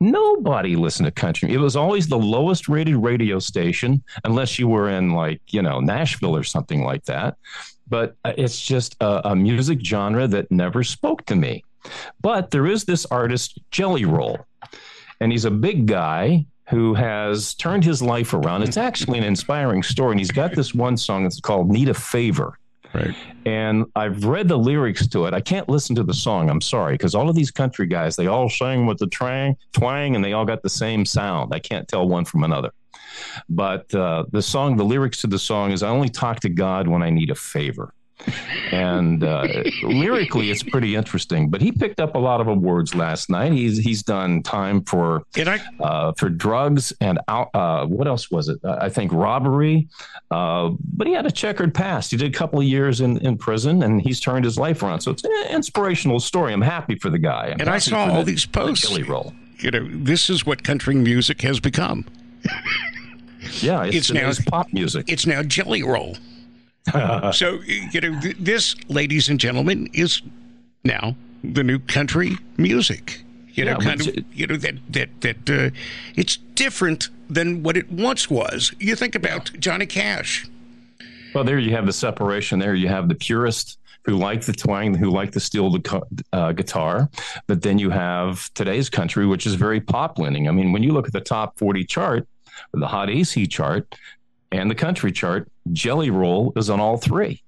Nobody 0.00 0.76
listened 0.76 1.06
to 1.06 1.12
country. 1.12 1.52
It 1.52 1.58
was 1.58 1.76
always 1.76 2.06
the 2.06 2.18
lowest 2.18 2.68
rated 2.68 2.96
radio 2.96 3.38
station, 3.38 4.02
unless 4.24 4.58
you 4.58 4.68
were 4.68 4.88
in 4.88 5.12
like, 5.12 5.40
you 5.48 5.62
know, 5.62 5.80
Nashville 5.80 6.36
or 6.36 6.44
something 6.44 6.84
like 6.84 7.04
that. 7.06 7.36
But 7.88 8.16
uh, 8.24 8.32
it's 8.36 8.60
just 8.60 8.96
a, 9.00 9.30
a 9.30 9.36
music 9.36 9.80
genre 9.84 10.28
that 10.28 10.50
never 10.50 10.84
spoke 10.84 11.24
to 11.26 11.36
me. 11.36 11.64
But 12.20 12.50
there 12.50 12.66
is 12.66 12.84
this 12.84 13.06
artist, 13.06 13.58
Jelly 13.70 14.04
Roll, 14.04 14.38
and 15.20 15.32
he's 15.32 15.46
a 15.46 15.50
big 15.50 15.86
guy 15.86 16.46
who 16.68 16.94
has 16.94 17.54
turned 17.54 17.82
his 17.82 18.02
life 18.02 18.34
around. 18.34 18.62
It's 18.62 18.76
actually 18.76 19.18
an 19.18 19.24
inspiring 19.24 19.82
story. 19.82 20.12
And 20.12 20.20
he's 20.20 20.30
got 20.30 20.54
this 20.54 20.74
one 20.74 20.96
song 20.98 21.22
that's 21.22 21.40
called 21.40 21.70
Need 21.70 21.88
a 21.88 21.94
Favor. 21.94 22.58
Right. 22.94 23.14
And 23.44 23.84
I've 23.94 24.24
read 24.24 24.48
the 24.48 24.56
lyrics 24.56 25.06
to 25.08 25.26
it. 25.26 25.34
I 25.34 25.40
can't 25.40 25.68
listen 25.68 25.94
to 25.96 26.02
the 26.02 26.14
song. 26.14 26.48
I'm 26.48 26.60
sorry, 26.60 26.94
because 26.94 27.14
all 27.14 27.28
of 27.28 27.36
these 27.36 27.50
country 27.50 27.86
guys, 27.86 28.16
they 28.16 28.26
all 28.26 28.48
sang 28.48 28.86
with 28.86 28.98
the 28.98 29.06
twang, 29.08 29.56
twang, 29.72 30.14
and 30.16 30.24
they 30.24 30.32
all 30.32 30.44
got 30.44 30.62
the 30.62 30.70
same 30.70 31.04
sound. 31.04 31.54
I 31.54 31.58
can't 31.58 31.86
tell 31.86 32.08
one 32.08 32.24
from 32.24 32.44
another. 32.44 32.70
But 33.48 33.92
uh, 33.94 34.24
the 34.32 34.42
song, 34.42 34.76
the 34.76 34.84
lyrics 34.84 35.20
to 35.22 35.26
the 35.26 35.38
song 35.38 35.72
is 35.72 35.82
I 35.82 35.88
only 35.88 36.08
talk 36.08 36.40
to 36.40 36.48
God 36.48 36.88
when 36.88 37.02
I 37.02 37.10
need 37.10 37.30
a 37.30 37.34
favor. 37.34 37.92
And 38.72 39.22
uh, 39.24 39.46
lyrically, 39.82 40.50
it's 40.50 40.62
pretty 40.62 40.94
interesting. 40.96 41.48
But 41.48 41.60
he 41.60 41.72
picked 41.72 42.00
up 42.00 42.14
a 42.14 42.18
lot 42.18 42.40
of 42.40 42.48
awards 42.48 42.94
last 42.94 43.30
night. 43.30 43.52
He's 43.52 43.78
he's 43.78 44.02
done 44.02 44.42
time 44.42 44.82
for 44.84 45.22
I, 45.36 45.60
uh, 45.80 46.12
for 46.12 46.28
drugs 46.28 46.92
and 47.00 47.18
out, 47.28 47.50
uh, 47.54 47.86
what 47.86 48.06
else 48.06 48.30
was 48.30 48.48
it? 48.48 48.58
I 48.64 48.88
think 48.88 49.12
robbery. 49.12 49.88
Uh, 50.30 50.70
but 50.96 51.06
he 51.06 51.12
had 51.14 51.26
a 51.26 51.30
checkered 51.30 51.74
past. 51.74 52.10
He 52.10 52.16
did 52.16 52.34
a 52.34 52.36
couple 52.36 52.58
of 52.58 52.66
years 52.66 53.00
in, 53.00 53.16
in 53.18 53.38
prison, 53.38 53.82
and 53.82 54.02
he's 54.02 54.20
turned 54.20 54.44
his 54.44 54.58
life 54.58 54.82
around. 54.82 55.00
So 55.00 55.10
it's 55.12 55.24
an 55.24 55.32
inspirational 55.50 56.20
story. 56.20 56.52
I'm 56.52 56.60
happy 56.60 56.96
for 56.96 57.08
the 57.10 57.18
guy. 57.18 57.46
I'm 57.52 57.60
And 57.60 57.68
I 57.70 57.78
saw 57.78 58.06
all 58.06 58.18
the- 58.24 58.32
these 58.32 58.42
the 58.44 58.48
posts. 58.50 58.98
Roll. 59.08 59.32
you 59.60 59.70
know, 59.70 59.88
this 59.90 60.28
is 60.28 60.44
what 60.44 60.62
country 60.64 60.94
music 60.94 61.40
has 61.42 61.60
become. 61.60 62.04
Yeah, 63.60 63.84
it's, 63.84 63.96
It's 63.96 64.10
now- 64.12 64.20
today's 64.20 64.44
pop 64.44 64.72
music. 64.72 65.06
It's 65.08 65.26
now 65.26 65.42
Jelly 65.42 65.82
Roll. 65.82 66.16
so, 67.32 67.60
you 67.62 68.00
know, 68.00 68.20
th- 68.20 68.36
this, 68.38 68.76
ladies 68.88 69.28
and 69.28 69.38
gentlemen, 69.40 69.88
is 69.92 70.22
now 70.84 71.16
the 71.44 71.62
new 71.62 71.78
country 71.78 72.36
music. 72.56 73.22
You 73.54 73.64
know, 73.64 73.72
Yeah, 73.80 73.84
kind 73.84 74.00
of, 74.00 74.24
you 74.32 74.46
know, 74.46 74.56
that, 74.56 74.74
that, 74.90 75.20
that, 75.20 75.50
uh, 75.50 75.70
it's 76.14 76.36
different 76.54 77.08
than 77.28 77.62
what 77.62 77.76
it 77.76 77.90
once 77.90 78.30
was. 78.30 78.72
You 78.78 78.94
think 78.94 79.14
about 79.14 79.52
Johnny 79.58 79.86
Cash. 79.86 80.48
Well, 81.34 81.44
there 81.44 81.58
you 81.58 81.72
have 81.72 81.86
the 81.86 81.92
separation. 81.92 82.58
There 82.58 82.74
you 82.74 82.88
have 82.88 83.08
the 83.08 83.14
purist 83.14 83.78
who 84.04 84.16
like 84.16 84.42
the 84.42 84.52
twang, 84.52 84.94
who 84.94 85.10
like 85.10 85.32
the 85.32 85.40
steel 85.40 85.76
uh, 86.32 86.52
guitar, 86.52 87.10
but 87.46 87.60
then 87.60 87.78
you 87.78 87.90
have 87.90 88.52
today's 88.54 88.88
country, 88.88 89.26
which 89.26 89.46
is 89.46 89.54
very 89.54 89.80
pop 89.80 90.18
leaning. 90.18 90.48
I 90.48 90.50
mean, 90.50 90.72
when 90.72 90.82
you 90.82 90.92
look 90.92 91.06
at 91.06 91.12
the 91.12 91.20
top 91.20 91.58
40 91.58 91.84
chart, 91.84 92.26
the 92.72 92.86
Hot 92.86 93.10
AC 93.10 93.46
chart, 93.46 93.94
and 94.52 94.70
the 94.70 94.74
country 94.74 95.12
chart, 95.12 95.50
Jelly 95.72 96.10
Roll 96.10 96.52
is 96.56 96.70
on 96.70 96.80
all 96.80 96.96
three, 96.96 97.42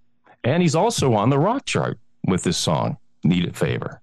and 0.44 0.62
he's 0.62 0.74
also 0.74 1.14
on 1.14 1.30
the 1.30 1.38
rock 1.38 1.64
chart 1.66 1.98
with 2.26 2.42
this 2.42 2.56
song 2.58 2.96
"Need 3.24 3.48
a 3.48 3.52
Favor." 3.52 4.00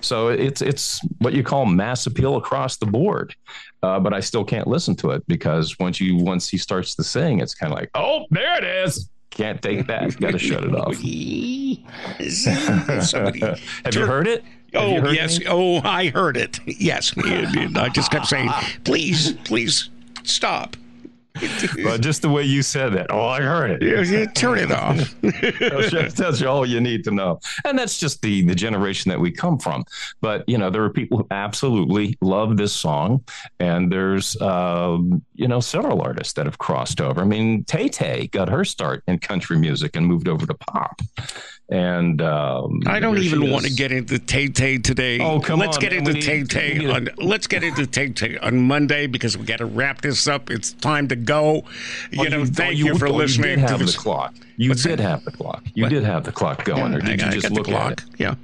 So 0.00 0.28
it's 0.28 0.60
it's 0.60 1.00
what 1.18 1.34
you 1.34 1.42
call 1.42 1.64
mass 1.66 2.06
appeal 2.06 2.36
across 2.36 2.76
the 2.78 2.86
board, 2.86 3.34
uh, 3.82 4.00
but 4.00 4.12
I 4.12 4.20
still 4.20 4.44
can't 4.44 4.66
listen 4.66 4.96
to 4.96 5.10
it 5.12 5.22
because 5.28 5.78
once 5.78 6.00
you 6.00 6.16
once 6.16 6.48
he 6.48 6.58
starts 6.58 6.94
to 6.96 7.04
sing, 7.04 7.40
it's 7.40 7.54
kind 7.54 7.72
of 7.72 7.78
like, 7.78 7.90
oh, 7.94 8.24
there 8.30 8.56
it 8.58 8.64
is. 8.64 9.08
Can't 9.30 9.60
take 9.62 9.86
that. 9.86 10.18
Got 10.18 10.32
to 10.32 10.38
shut 10.38 10.64
it 10.64 10.74
off. 10.74 10.94
Have 13.84 13.94
you 13.94 14.06
heard 14.06 14.26
it? 14.26 14.42
Have 14.72 15.04
Oh, 15.04 15.10
yes. 15.10 15.36
any? 15.36 15.46
Oh, 15.46 15.80
I 15.84 16.08
heard 16.08 16.36
it. 16.36 16.58
Yes. 16.66 17.12
I 17.16 17.88
just 17.92 18.10
kept 18.10 18.26
saying, 18.26 18.50
please, 18.84 19.32
please 19.44 19.90
stop. 20.24 20.76
But 21.82 22.00
just 22.00 22.22
the 22.22 22.28
way 22.28 22.42
you 22.42 22.62
said 22.62 22.92
that, 22.94 23.08
oh, 23.10 23.26
I 23.26 23.40
heard 23.40 23.70
it. 23.70 23.82
Turn 24.34 24.58
it 24.58 24.70
off. 24.72 25.14
That 25.98 26.14
tells 26.16 26.40
you 26.40 26.48
all 26.48 26.66
you 26.66 26.80
need 26.80 27.04
to 27.04 27.10
know, 27.10 27.40
and 27.64 27.78
that's 27.78 27.98
just 27.98 28.22
the 28.22 28.42
the 28.42 28.54
generation 28.54 29.08
that 29.10 29.20
we 29.20 29.30
come 29.30 29.58
from. 29.58 29.84
But 30.20 30.48
you 30.48 30.58
know, 30.58 30.70
there 30.70 30.82
are 30.84 30.90
people 30.90 31.18
who 31.18 31.26
absolutely 31.30 32.16
love 32.20 32.56
this 32.56 32.72
song, 32.72 33.24
and 33.60 33.90
there's 33.90 34.40
um, 34.40 35.22
you 35.34 35.48
know 35.48 35.60
several 35.60 36.02
artists 36.02 36.34
that 36.34 36.46
have 36.46 36.58
crossed 36.58 37.00
over. 37.00 37.20
I 37.20 37.24
mean, 37.24 37.64
Tay 37.64 37.88
Tay 37.88 38.26
got 38.28 38.48
her 38.48 38.64
start 38.64 39.02
in 39.06 39.18
country 39.18 39.58
music 39.58 39.96
and 39.96 40.06
moved 40.06 40.28
over 40.28 40.46
to 40.46 40.54
pop. 40.54 41.00
And 41.70 42.22
um, 42.22 42.80
I 42.86 42.98
don't 42.98 43.18
even 43.18 43.50
want 43.50 43.66
to 43.66 43.70
get 43.70 43.92
into 43.92 44.18
Tay 44.18 44.48
Tay 44.48 44.78
today. 44.78 45.18
Oh, 45.20 45.38
come 45.38 45.60
let's 45.60 45.76
on, 45.76 45.82
get 45.82 45.92
into 45.92 46.14
Tay 46.14 46.42
Tay 46.44 46.86
on. 46.90 47.10
Let's 47.18 47.46
get 47.46 47.62
into 47.62 47.86
Tay 47.86 48.08
Tay 48.08 48.38
on 48.38 48.56
Monday 48.62 49.06
because 49.06 49.36
we 49.36 49.44
got 49.44 49.58
to 49.58 49.66
wrap 49.66 50.00
this 50.00 50.26
up. 50.26 50.50
It's 50.50 50.72
time 50.72 51.08
to 51.08 51.16
go. 51.16 51.64
You 52.10 52.20
Oh, 52.20 52.28
know, 52.28 52.40
oh, 52.40 52.44
thank 52.46 52.78
you, 52.78 52.96
for 52.96 53.08
oh, 53.08 53.12
listening 53.12 53.50
You 53.50 53.56
did 53.56 53.66
to 53.66 53.72
have 53.72 53.86
the 53.86 53.92
clock. 53.98 54.34
You 54.56 54.70
What's 54.70 54.82
did 54.82 54.98
that? 54.98 55.02
have 55.02 55.24
the 55.26 55.30
clock. 55.30 55.62
You 55.74 55.82
What? 55.82 55.90
did 55.90 56.04
have 56.04 56.24
the 56.24 56.32
clock 56.32 56.64
going, 56.64 56.94
or 56.94 57.00
did 57.00 57.18
got- 57.18 57.26
you 57.34 57.38
I 57.38 57.40
just 57.42 57.50
look 57.50 57.66
the 57.66 57.72
clock. 57.72 57.92
at 57.92 58.00
it? 58.00 58.06
Yeah. 58.18 58.34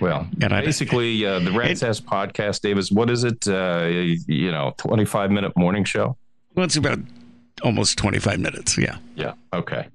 Well, 0.00 0.28
And 0.40 0.52
I- 0.52 0.60
basically, 0.64 1.26
uh, 1.26 1.40
the 1.40 1.50
Rats 1.50 1.82
Ass 1.82 1.98
podcast, 2.00 2.60
Davis. 2.60 2.92
What 2.92 3.10
is 3.10 3.24
it? 3.24 3.48
Uh, 3.48 3.86
you 3.88 4.52
know, 4.52 4.74
twenty-five 4.76 5.32
minute 5.32 5.56
morning 5.56 5.82
show. 5.82 6.16
Well, 6.54 6.64
it's 6.66 6.76
about 6.76 7.00
almost 7.64 7.98
25 7.98 8.38
minutes. 8.38 8.78
Yeah. 8.78 8.98
Yeah. 9.16 9.32
Okay. 9.52 9.88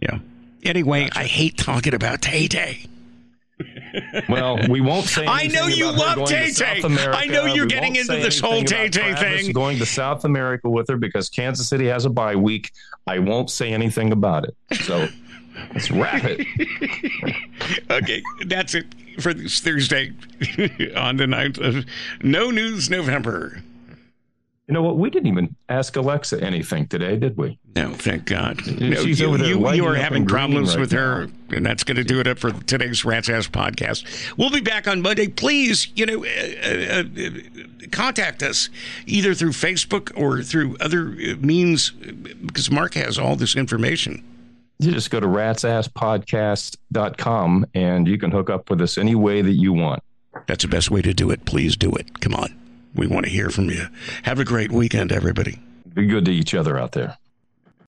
Yeah. 0.00 0.18
Anyway, 0.62 1.08
I 1.14 1.24
hate 1.24 1.56
talking 1.56 1.94
about 1.94 2.22
Tay 2.22 2.48
Tay. 2.48 2.86
Well, 4.28 4.58
we 4.68 4.80
won't 4.80 5.06
say. 5.06 5.26
I 5.26 5.46
know 5.48 5.66
you 5.66 5.90
love 5.90 6.28
Tay-Tay. 6.28 6.82
I 6.84 7.26
know 7.26 7.46
you're 7.46 7.66
We 7.66 7.70
getting 7.70 7.96
into 7.96 8.16
this 8.16 8.40
whole 8.40 8.62
Tay-Tay 8.62 9.14
thing. 9.16 9.52
Going 9.52 9.78
to 9.78 9.86
South 9.86 10.24
America 10.24 10.68
with 10.70 10.88
her 10.88 10.96
because 10.96 11.28
Kansas 11.28 11.68
City 11.68 11.86
has 11.86 12.04
a 12.04 12.10
bye 12.10 12.36
week. 12.36 12.70
I 13.06 13.18
won't 13.18 13.50
say 13.50 13.72
anything 13.72 14.12
about 14.12 14.44
it. 14.44 14.56
So 14.84 15.08
let's 15.74 15.90
wrap 15.90 16.22
it. 16.24 16.46
Okay, 17.90 18.22
that's 18.46 18.74
it 18.74 18.86
for 19.20 19.34
this 19.34 19.60
Thursday 19.60 20.08
on 20.96 21.16
the 21.16 21.26
9th 21.26 21.58
of 21.58 21.84
No 22.22 22.50
News 22.50 22.88
November. 22.88 23.62
You 24.70 24.74
know 24.74 24.82
what? 24.82 24.98
We 24.98 25.10
didn't 25.10 25.26
even 25.26 25.56
ask 25.68 25.96
Alexa 25.96 26.40
anything 26.40 26.86
today, 26.86 27.16
did 27.16 27.36
we? 27.36 27.58
No, 27.74 27.92
thank 27.92 28.26
God. 28.26 28.64
No, 28.80 29.02
She's 29.02 29.18
you, 29.18 29.36
you, 29.38 29.72
you 29.72 29.84
are 29.84 29.96
having 29.96 30.24
problems 30.24 30.76
right 30.76 30.80
with 30.80 30.92
her, 30.92 31.26
and 31.48 31.66
that's 31.66 31.82
going 31.82 31.96
to 31.96 32.04
do 32.04 32.20
it 32.20 32.28
up 32.28 32.38
for 32.38 32.52
today's 32.52 33.04
Rat's 33.04 33.28
Ass 33.28 33.48
podcast. 33.48 34.04
We'll 34.38 34.52
be 34.52 34.60
back 34.60 34.86
on 34.86 35.02
Monday. 35.02 35.26
Please, 35.26 35.88
you 35.96 36.06
know, 36.06 36.24
uh, 36.24 36.28
uh, 36.62 37.02
uh, 37.18 37.30
contact 37.90 38.44
us 38.44 38.68
either 39.06 39.34
through 39.34 39.50
Facebook 39.50 40.12
or 40.16 40.44
through 40.44 40.76
other 40.78 41.08
uh, 41.08 41.34
means 41.40 41.90
because 41.90 42.70
Mark 42.70 42.94
has 42.94 43.18
all 43.18 43.34
this 43.34 43.56
information. 43.56 44.22
You 44.78 44.92
just 44.92 45.10
go 45.10 45.18
to 45.18 45.26
ratsasspodcast.com 45.26 47.66
and 47.74 48.06
you 48.06 48.18
can 48.18 48.30
hook 48.30 48.48
up 48.48 48.70
with 48.70 48.80
us 48.80 48.98
any 48.98 49.16
way 49.16 49.42
that 49.42 49.54
you 49.54 49.72
want. 49.72 50.00
That's 50.46 50.62
the 50.62 50.70
best 50.70 50.92
way 50.92 51.02
to 51.02 51.12
do 51.12 51.32
it. 51.32 51.44
Please 51.44 51.76
do 51.76 51.92
it. 51.96 52.20
Come 52.20 52.36
on. 52.36 52.59
We 52.94 53.06
want 53.06 53.26
to 53.26 53.30
hear 53.30 53.50
from 53.50 53.70
you. 53.70 53.86
Have 54.24 54.38
a 54.38 54.44
great 54.44 54.72
weekend, 54.72 55.12
everybody. 55.12 55.60
Be 55.92 56.06
good 56.06 56.24
to 56.26 56.32
each 56.32 56.54
other 56.54 56.78
out 56.78 56.92
there. 56.92 57.18